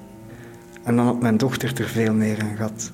En 0.83 0.95
dan 0.95 1.05
had 1.05 1.21
mijn 1.21 1.37
dochter 1.37 1.81
er 1.81 1.87
veel 1.87 2.13
meer 2.13 2.41
aan 2.41 2.55
gehad. 2.55 2.91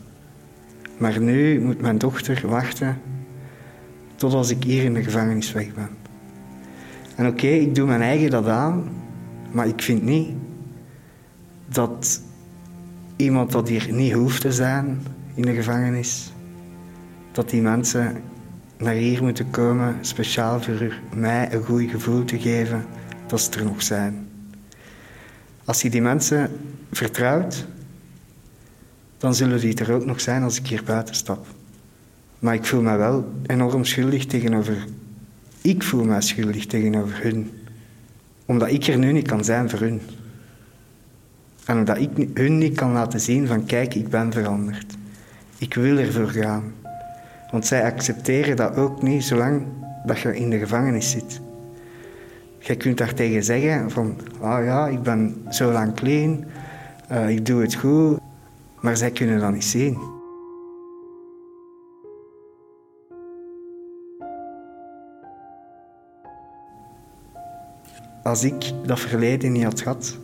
Maar 0.98 1.20
nu 1.22 1.62
moet 1.62 1.82
mijn 1.82 1.98
dochter 1.98 2.48
wachten 2.48 2.98
tot 4.16 4.34
als 4.34 4.50
ik 4.50 4.64
hier 4.64 4.84
in 4.84 4.94
de 4.94 5.04
gevangenis 5.04 5.52
weg 5.52 5.74
ben. 5.74 5.90
En 7.16 7.28
oké, 7.28 7.48
ik 7.48 7.76
doe 7.76 7.88
mijn 7.88 8.02
eigen 8.02 8.30
dat 8.30 8.48
aan, 8.48 8.92
maar 9.52 9.68
ik 9.68 9.82
vind 9.82 10.04
niet 10.04 10.30
dat 11.68 12.22
iemand 13.16 13.52
dat 13.52 13.68
hier 13.68 13.88
niet 13.92 14.14
hoeft 14.14 14.42
te 14.42 14.52
zijn, 14.52 15.02
in 15.34 15.42
de 15.42 15.54
gevangenis. 15.54 16.34
Dat 17.32 17.50
die 17.50 17.62
mensen 17.62 18.22
naar 18.78 18.94
hier 18.94 19.24
moeten 19.24 19.50
komen, 19.50 19.96
speciaal 20.02 20.62
voor 20.62 21.00
mij 21.16 21.54
een 21.54 21.64
goed 21.64 21.90
gevoel 21.90 22.24
te 22.24 22.40
geven 22.40 22.86
dat 23.28 23.42
ze 23.42 23.52
er 23.52 23.66
nog 23.66 23.82
zijn. 23.84 24.28
Als 25.66 25.82
je 25.82 25.90
die 25.90 26.02
mensen 26.02 26.52
vertrouwt, 26.92 27.66
dan 29.18 29.36
zullen 29.36 29.60
die 29.60 29.76
er 29.76 29.94
ook 29.94 30.06
nog 30.06 30.22
zijn 30.22 30.44
als 30.44 30.60
ik 30.60 30.68
hier 30.68 30.84
buiten 30.84 31.16
stap. 31.16 31.46
Maar 32.40 32.54
ik 32.54 32.66
voel 32.66 32.82
me 32.82 32.98
wel 32.98 33.32
enorm 33.46 33.86
schuldig 33.86 34.26
tegenover. 34.26 34.86
Ik 35.62 35.84
voel 35.84 36.04
me 36.04 36.22
schuldig 36.22 36.66
tegenover 36.66 37.24
hun. 37.24 37.52
Omdat 38.46 38.70
ik 38.70 38.88
er 38.88 38.98
nu 38.98 39.12
niet 39.12 39.28
kan 39.28 39.44
zijn 39.44 39.70
voor 39.70 39.80
hun. 39.80 40.02
En 41.66 41.78
omdat 41.78 41.98
ik 41.98 42.10
hun 42.34 42.58
niet 42.58 42.76
kan 42.76 42.92
laten 42.92 43.20
zien 43.20 43.48
van 43.48 43.66
kijk, 43.66 43.96
ik 43.96 44.10
ben 44.10 44.32
veranderd. 44.32 44.96
Ik 45.58 45.74
wil 45.74 45.98
ervoor 45.98 46.30
gaan. 46.30 46.74
Want 47.52 47.66
zij 47.66 47.84
accepteren 47.84 48.56
dat 48.56 48.76
ook 48.76 49.02
niet 49.02 49.24
zolang 49.24 49.66
dat 50.06 50.20
je 50.20 50.36
in 50.36 50.50
de 50.50 50.60
gevangenis 50.60 51.12
zit. 51.12 51.42
Je 52.66 52.76
kunt 52.76 52.98
daar 52.98 53.14
tegen 53.14 53.44
zeggen 53.44 53.92
van, 53.92 54.18
ah 54.42 54.64
ja, 54.64 54.88
ik 54.88 55.02
ben 55.02 55.46
zo 55.50 55.72
lang 55.72 55.94
clean, 55.94 56.46
uh, 57.12 57.30
ik 57.30 57.46
doe 57.46 57.62
het 57.62 57.76
goed. 57.76 58.20
Maar 58.80 58.98
zij 58.98 59.12
kunnen 59.12 59.40
dat 59.40 59.52
niet 59.52 59.64
zien. 59.64 59.98
Als 68.24 68.44
ik 68.44 68.72
dat 68.86 69.00
verleden 69.00 69.52
niet 69.52 69.64
had 69.64 69.82
gehad, 69.82 70.18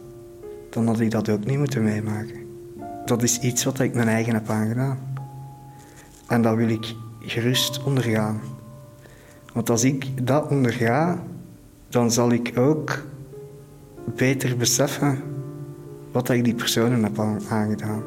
dan 0.69 0.88
had 0.88 0.99
ik 0.99 1.12
dat 1.12 1.30
ook 1.30 1.45
niet 1.45 1.58
moeten 1.58 1.84
meemaken. 1.84 2.47
Dat 3.06 3.23
is 3.23 3.39
iets 3.39 3.63
wat 3.63 3.80
ik 3.80 3.93
mijn 3.93 4.08
eigen 4.08 4.34
heb 4.34 4.49
aangedaan. 4.49 4.99
En 6.28 6.41
dat 6.41 6.56
wil 6.56 6.69
ik 6.69 6.95
gerust 7.19 7.84
ondergaan. 7.84 8.41
Want 9.54 9.69
als 9.69 9.84
ik 9.84 10.28
dat 10.28 10.47
onderga, 10.47 11.19
dan 11.89 12.12
zal 12.12 12.32
ik 12.32 12.52
ook 12.58 13.04
beter 14.15 14.58
beseffen 14.58 15.21
wat 16.12 16.30
ik 16.30 16.43
die 16.43 16.56
personen 16.56 17.04
heb 17.04 17.19
aangedaan. 17.49 18.04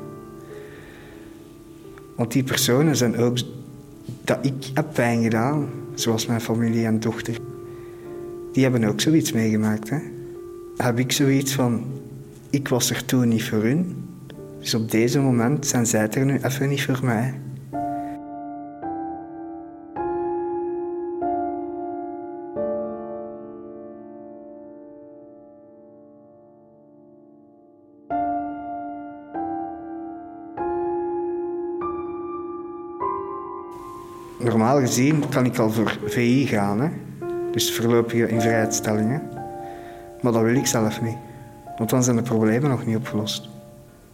Want 2.16 2.32
die 2.32 2.42
personen 2.42 2.96
zijn 2.96 3.16
ook 3.16 3.38
dat 4.24 4.38
ik 4.42 4.70
heb 4.74 4.86
pijn 4.92 5.22
gedaan, 5.22 5.68
zoals 5.94 6.26
mijn 6.26 6.40
familie 6.40 6.86
en 6.86 7.00
dochter. 7.00 7.38
Die 8.52 8.62
hebben 8.62 8.84
ook 8.84 9.00
zoiets 9.00 9.32
meegemaakt. 9.32 9.90
Hè? 9.90 9.98
Heb 10.76 10.98
ik 10.98 11.12
zoiets 11.12 11.54
van, 11.54 11.84
ik 12.50 12.68
was 12.68 12.90
er 12.90 13.04
toen 13.04 13.28
niet 13.28 13.44
voor 13.44 13.62
hun, 13.62 13.96
dus 14.60 14.74
op 14.74 14.90
deze 14.90 15.20
moment 15.20 15.66
zijn 15.66 15.86
zij 15.86 16.10
er 16.10 16.24
nu 16.24 16.38
even 16.42 16.68
niet 16.68 16.84
voor 16.84 17.00
mij. 17.02 17.40
Normaal 34.42 34.80
gezien 34.80 35.28
kan 35.28 35.44
ik 35.44 35.58
al 35.58 35.70
voor 35.70 35.98
VI 36.04 36.46
gaan, 36.46 36.80
hè? 36.80 36.88
dus 37.52 37.76
voorlopige 37.76 38.28
invrijheidstellingen. 38.28 39.22
Maar 40.20 40.32
dat 40.32 40.42
wil 40.42 40.54
ik 40.54 40.66
zelf 40.66 41.02
niet, 41.02 41.16
want 41.78 41.90
dan 41.90 42.02
zijn 42.02 42.16
de 42.16 42.22
problemen 42.22 42.70
nog 42.70 42.86
niet 42.86 42.96
opgelost. 42.96 43.48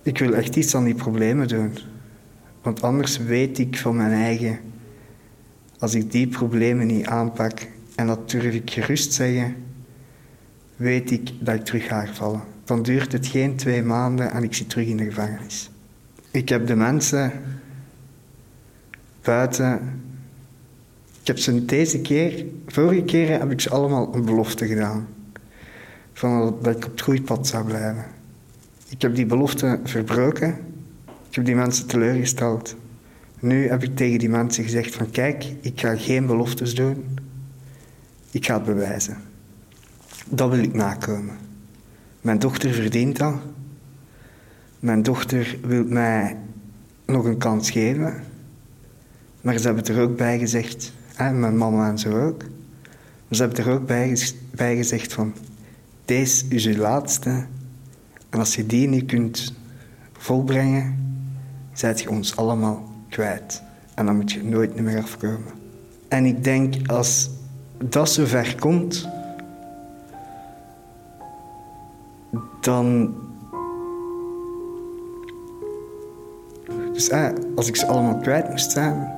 Ik 0.02 0.18
wil 0.18 0.34
echt 0.34 0.56
iets 0.56 0.74
aan 0.74 0.84
die 0.84 0.94
problemen 0.94 1.48
doen, 1.48 1.78
want 2.62 2.82
anders 2.82 3.18
weet 3.18 3.58
ik 3.58 3.78
van 3.78 3.96
mijn 3.96 4.12
eigen, 4.12 4.58
als 5.78 5.94
ik 5.94 6.12
die 6.12 6.26
problemen 6.26 6.86
niet 6.86 7.06
aanpak, 7.06 7.66
en 7.94 8.06
dat 8.06 8.30
durf 8.30 8.54
ik 8.54 8.70
gerust 8.70 9.12
zeggen, 9.12 9.56
weet 10.76 11.10
ik 11.10 11.30
dat 11.40 11.54
ik 11.54 11.64
terug 11.64 11.86
ga 11.86 12.06
vallen. 12.12 12.42
Dan 12.64 12.82
duurt 12.82 13.12
het 13.12 13.26
geen 13.26 13.56
twee 13.56 13.82
maanden 13.82 14.30
en 14.30 14.42
ik 14.42 14.54
zit 14.54 14.70
terug 14.70 14.86
in 14.86 14.96
de 14.96 15.04
gevangenis. 15.04 15.70
Ik 16.30 16.48
heb 16.48 16.66
de 16.66 16.76
mensen 16.76 17.32
buiten 19.22 19.80
heb 21.28 21.38
ze 21.38 21.64
deze 21.64 22.00
keer, 22.00 22.44
vorige 22.66 23.02
keer 23.02 23.38
heb 23.38 23.50
ik 23.50 23.60
ze 23.60 23.70
allemaal 23.70 24.14
een 24.14 24.24
belofte 24.24 24.66
gedaan. 24.66 25.08
Van 26.12 26.56
dat 26.62 26.76
ik 26.76 26.84
op 26.84 26.90
het 26.90 27.00
goede 27.00 27.22
pad 27.22 27.46
zou 27.46 27.64
blijven. 27.64 28.04
Ik 28.88 29.02
heb 29.02 29.14
die 29.14 29.26
belofte 29.26 29.80
verbroken. 29.84 30.48
Ik 31.28 31.34
heb 31.34 31.44
die 31.44 31.54
mensen 31.54 31.86
teleurgesteld. 31.86 32.76
Nu 33.40 33.68
heb 33.68 33.82
ik 33.82 33.96
tegen 33.96 34.18
die 34.18 34.28
mensen 34.28 34.64
gezegd 34.64 34.94
van 34.94 35.10
kijk, 35.10 35.44
ik 35.60 35.80
ga 35.80 35.96
geen 35.96 36.26
beloftes 36.26 36.74
doen. 36.74 37.18
Ik 38.30 38.46
ga 38.46 38.54
het 38.54 38.64
bewijzen. 38.64 39.16
Dat 40.28 40.50
wil 40.50 40.62
ik 40.62 40.74
nakomen. 40.74 41.36
Mijn 42.20 42.38
dochter 42.38 42.72
verdient 42.72 43.16
dat. 43.16 43.34
Mijn 44.80 45.02
dochter 45.02 45.58
wil 45.62 45.84
mij 45.84 46.36
nog 47.06 47.24
een 47.24 47.38
kans 47.38 47.70
geven. 47.70 48.14
Maar 49.40 49.58
ze 49.58 49.66
hebben 49.66 49.84
er 49.84 50.00
ook 50.02 50.16
bij 50.16 50.38
gezegd, 50.38 50.92
en 51.18 51.40
mijn 51.40 51.56
mama 51.56 51.88
en 51.88 51.98
zo 51.98 52.26
ook. 52.26 52.42
Ze 53.30 53.42
hebben 53.42 53.64
er 53.64 53.72
ook 53.72 53.86
bij, 53.86 54.76
gezegd 54.76 55.12
van... 55.12 55.32
Deze 56.04 56.44
is 56.48 56.64
je 56.64 56.78
laatste. 56.78 57.44
En 58.30 58.38
als 58.38 58.54
je 58.54 58.66
die 58.66 58.88
niet 58.88 59.06
kunt 59.06 59.54
volbrengen... 60.12 60.96
zijt 61.72 62.00
je 62.00 62.10
ons 62.10 62.36
allemaal 62.36 62.92
kwijt. 63.08 63.62
En 63.94 64.06
dan 64.06 64.16
moet 64.16 64.32
je 64.32 64.44
nooit 64.44 64.80
meer 64.80 65.02
afkomen. 65.02 65.52
En 66.08 66.24
ik 66.24 66.44
denk, 66.44 66.90
als 66.90 67.30
dat 67.84 68.10
zover 68.10 68.54
komt... 68.58 69.08
Dan... 72.60 73.14
Dus 76.92 77.08
eh, 77.08 77.28
als 77.54 77.68
ik 77.68 77.76
ze 77.76 77.86
allemaal 77.86 78.16
kwijt 78.16 78.48
moest 78.48 78.70
zijn 78.70 79.17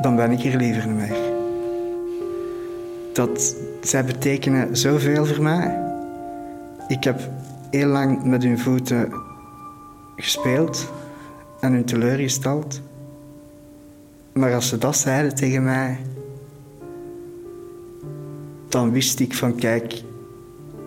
dan 0.00 0.16
ben 0.16 0.30
ik 0.30 0.40
hier 0.40 0.56
liever 0.56 0.86
niet 0.86 0.96
meer. 0.96 1.16
Dat, 3.12 3.56
zij 3.80 4.04
betekenen 4.04 4.76
zoveel 4.76 5.26
voor 5.26 5.42
mij. 5.42 5.78
Ik 6.88 7.04
heb 7.04 7.20
heel 7.70 7.88
lang 7.88 8.24
met 8.24 8.42
hun 8.42 8.58
voeten 8.58 9.12
gespeeld 10.16 10.92
en 11.60 11.72
hun 11.72 11.84
teleurgesteld. 11.84 12.80
Maar 14.32 14.54
als 14.54 14.68
ze 14.68 14.78
dat 14.78 14.96
zeiden 14.96 15.34
tegen 15.34 15.64
mij, 15.64 15.98
dan 18.68 18.92
wist 18.92 19.20
ik 19.20 19.34
van 19.34 19.54
kijk, 19.54 20.02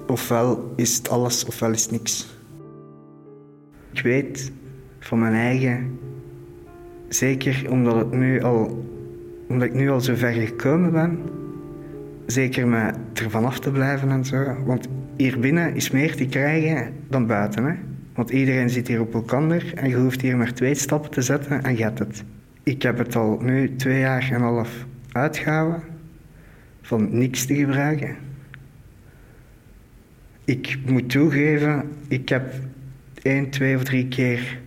ofwel 0.07 0.73
is 0.75 0.97
het 0.97 1.09
alles 1.09 1.45
ofwel 1.45 1.71
is 1.71 1.81
het 1.81 1.91
niks. 1.91 2.27
Ik 3.91 4.01
weet 4.01 4.51
van 4.99 5.19
mijn 5.19 5.33
eigen, 5.33 5.99
zeker 7.09 7.65
omdat 7.69 7.95
het 7.95 8.11
nu 8.11 8.43
al 8.43 8.91
omdat 9.53 9.67
ik 9.67 9.73
nu 9.73 9.89
al 9.89 10.01
zo 10.01 10.15
ver 10.15 10.31
gekomen 10.31 10.91
ben, 10.91 11.19
zeker 12.25 12.67
met 12.67 12.95
er 13.13 13.29
vanaf 13.29 13.59
te 13.59 13.71
blijven 13.71 14.09
en 14.09 14.25
zo. 14.25 14.63
Want 14.65 14.87
hier 15.17 15.39
binnen 15.39 15.75
is 15.75 15.91
meer 15.91 16.15
te 16.15 16.25
krijgen 16.25 16.93
dan 17.09 17.27
buiten. 17.27 17.65
Hè? 17.65 17.73
Want 18.13 18.29
iedereen 18.29 18.69
zit 18.69 18.87
hier 18.87 19.01
op 19.01 19.13
elkaar 19.13 19.73
en 19.75 19.89
je 19.89 19.95
hoeft 19.95 20.21
hier 20.21 20.37
maar 20.37 20.53
twee 20.53 20.75
stappen 20.75 21.11
te 21.11 21.21
zetten 21.21 21.63
en 21.63 21.75
gaat 21.75 21.99
het. 21.99 22.23
Ik 22.63 22.81
heb 22.81 22.97
het 22.97 23.15
al 23.15 23.39
nu 23.41 23.75
twee 23.75 23.99
jaar 23.99 24.29
en 24.29 24.35
een 24.35 24.41
half 24.41 24.85
uitgehouden 25.11 25.81
van 26.81 27.17
niks 27.17 27.45
te 27.45 27.55
gebruiken. 27.55 28.15
Ik 30.45 30.77
moet 30.85 31.09
toegeven, 31.09 31.83
ik 32.07 32.29
heb 32.29 32.53
één, 33.21 33.49
twee 33.49 33.75
of 33.75 33.83
drie 33.83 34.07
keer 34.07 34.59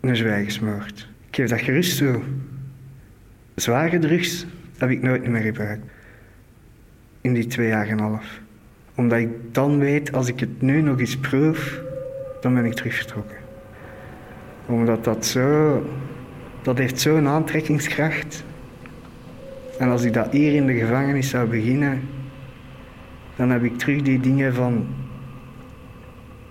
een 0.00 0.16
zwijgensmoord. 0.16 1.08
Ik 1.28 1.36
geef 1.36 1.48
dat 1.48 1.60
gerust 1.60 1.98
toe. 1.98 2.20
Zware 3.56 3.98
drugs 3.98 4.46
heb 4.78 4.90
ik 4.90 5.02
nooit 5.02 5.28
meer 5.28 5.42
gebruikt. 5.42 5.84
In 7.20 7.34
die 7.34 7.46
twee 7.46 7.68
jaar 7.68 7.86
en 7.86 7.92
een 7.92 8.04
half. 8.04 8.40
Omdat 8.94 9.18
ik 9.18 9.28
dan 9.52 9.78
weet, 9.78 10.12
als 10.12 10.28
ik 10.28 10.40
het 10.40 10.62
nu 10.62 10.80
nog 10.80 11.00
eens 11.00 11.16
proef, 11.16 11.80
dan 12.40 12.54
ben 12.54 12.64
ik 12.64 12.74
terug 12.74 12.94
vertrokken. 12.94 13.36
Omdat 14.66 15.04
dat 15.04 15.26
zo... 15.26 15.82
Dat 16.62 16.78
heeft 16.78 17.00
zo'n 17.00 17.28
aantrekkingskracht. 17.28 18.44
En 19.78 19.88
als 19.88 20.02
ik 20.02 20.12
dat 20.12 20.32
hier 20.32 20.54
in 20.54 20.66
de 20.66 20.74
gevangenis 20.74 21.28
zou 21.28 21.48
beginnen, 21.48 22.00
dan 23.36 23.50
heb 23.50 23.64
ik 23.64 23.78
terug 23.78 24.02
die 24.02 24.20
dingen 24.20 24.54
van... 24.54 24.86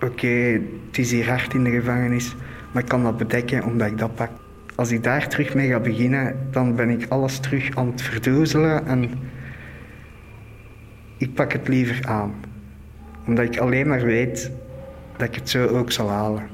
Oké, 0.00 0.60
het 0.86 0.98
is 0.98 1.10
hier 1.10 1.28
hard 1.28 1.54
in 1.54 1.64
de 1.64 1.70
gevangenis, 1.70 2.34
maar 2.72 2.82
ik 2.82 2.88
kan 2.88 3.02
dat 3.02 3.16
bedekken 3.16 3.64
omdat 3.64 3.88
ik 3.88 3.98
dat 3.98 4.14
pak 4.14 4.30
als 4.76 4.90
ik 4.90 5.02
daar 5.02 5.28
terug 5.28 5.54
mee 5.54 5.68
ga 5.68 5.80
beginnen, 5.80 6.48
dan 6.50 6.74
ben 6.74 6.90
ik 6.90 7.06
alles 7.08 7.38
terug 7.38 7.76
aan 7.76 7.86
het 7.86 8.02
verdoezelen 8.02 8.86
en 8.86 9.10
ik 11.16 11.34
pak 11.34 11.52
het 11.52 11.68
liever 11.68 12.06
aan. 12.06 12.34
Omdat 13.26 13.44
ik 13.44 13.58
alleen 13.58 13.88
maar 13.88 14.02
weet 14.02 14.50
dat 15.16 15.28
ik 15.28 15.34
het 15.34 15.48
zo 15.48 15.66
ook 15.66 15.92
zal 15.92 16.10
halen. 16.10 16.48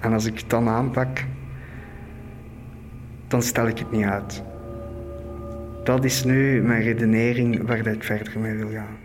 En 0.00 0.12
als 0.12 0.24
ik 0.24 0.38
het 0.38 0.50
dan 0.50 0.68
aanpak, 0.68 1.24
dan 3.28 3.42
stel 3.42 3.66
ik 3.66 3.78
het 3.78 3.90
niet 3.90 4.04
uit. 4.04 4.42
Dat 5.84 6.04
is 6.04 6.24
nu 6.24 6.62
mijn 6.62 6.82
redenering 6.82 7.66
waar 7.66 7.86
ik 7.86 8.04
verder 8.04 8.40
mee 8.40 8.54
wil 8.54 8.70
gaan. 8.70 9.03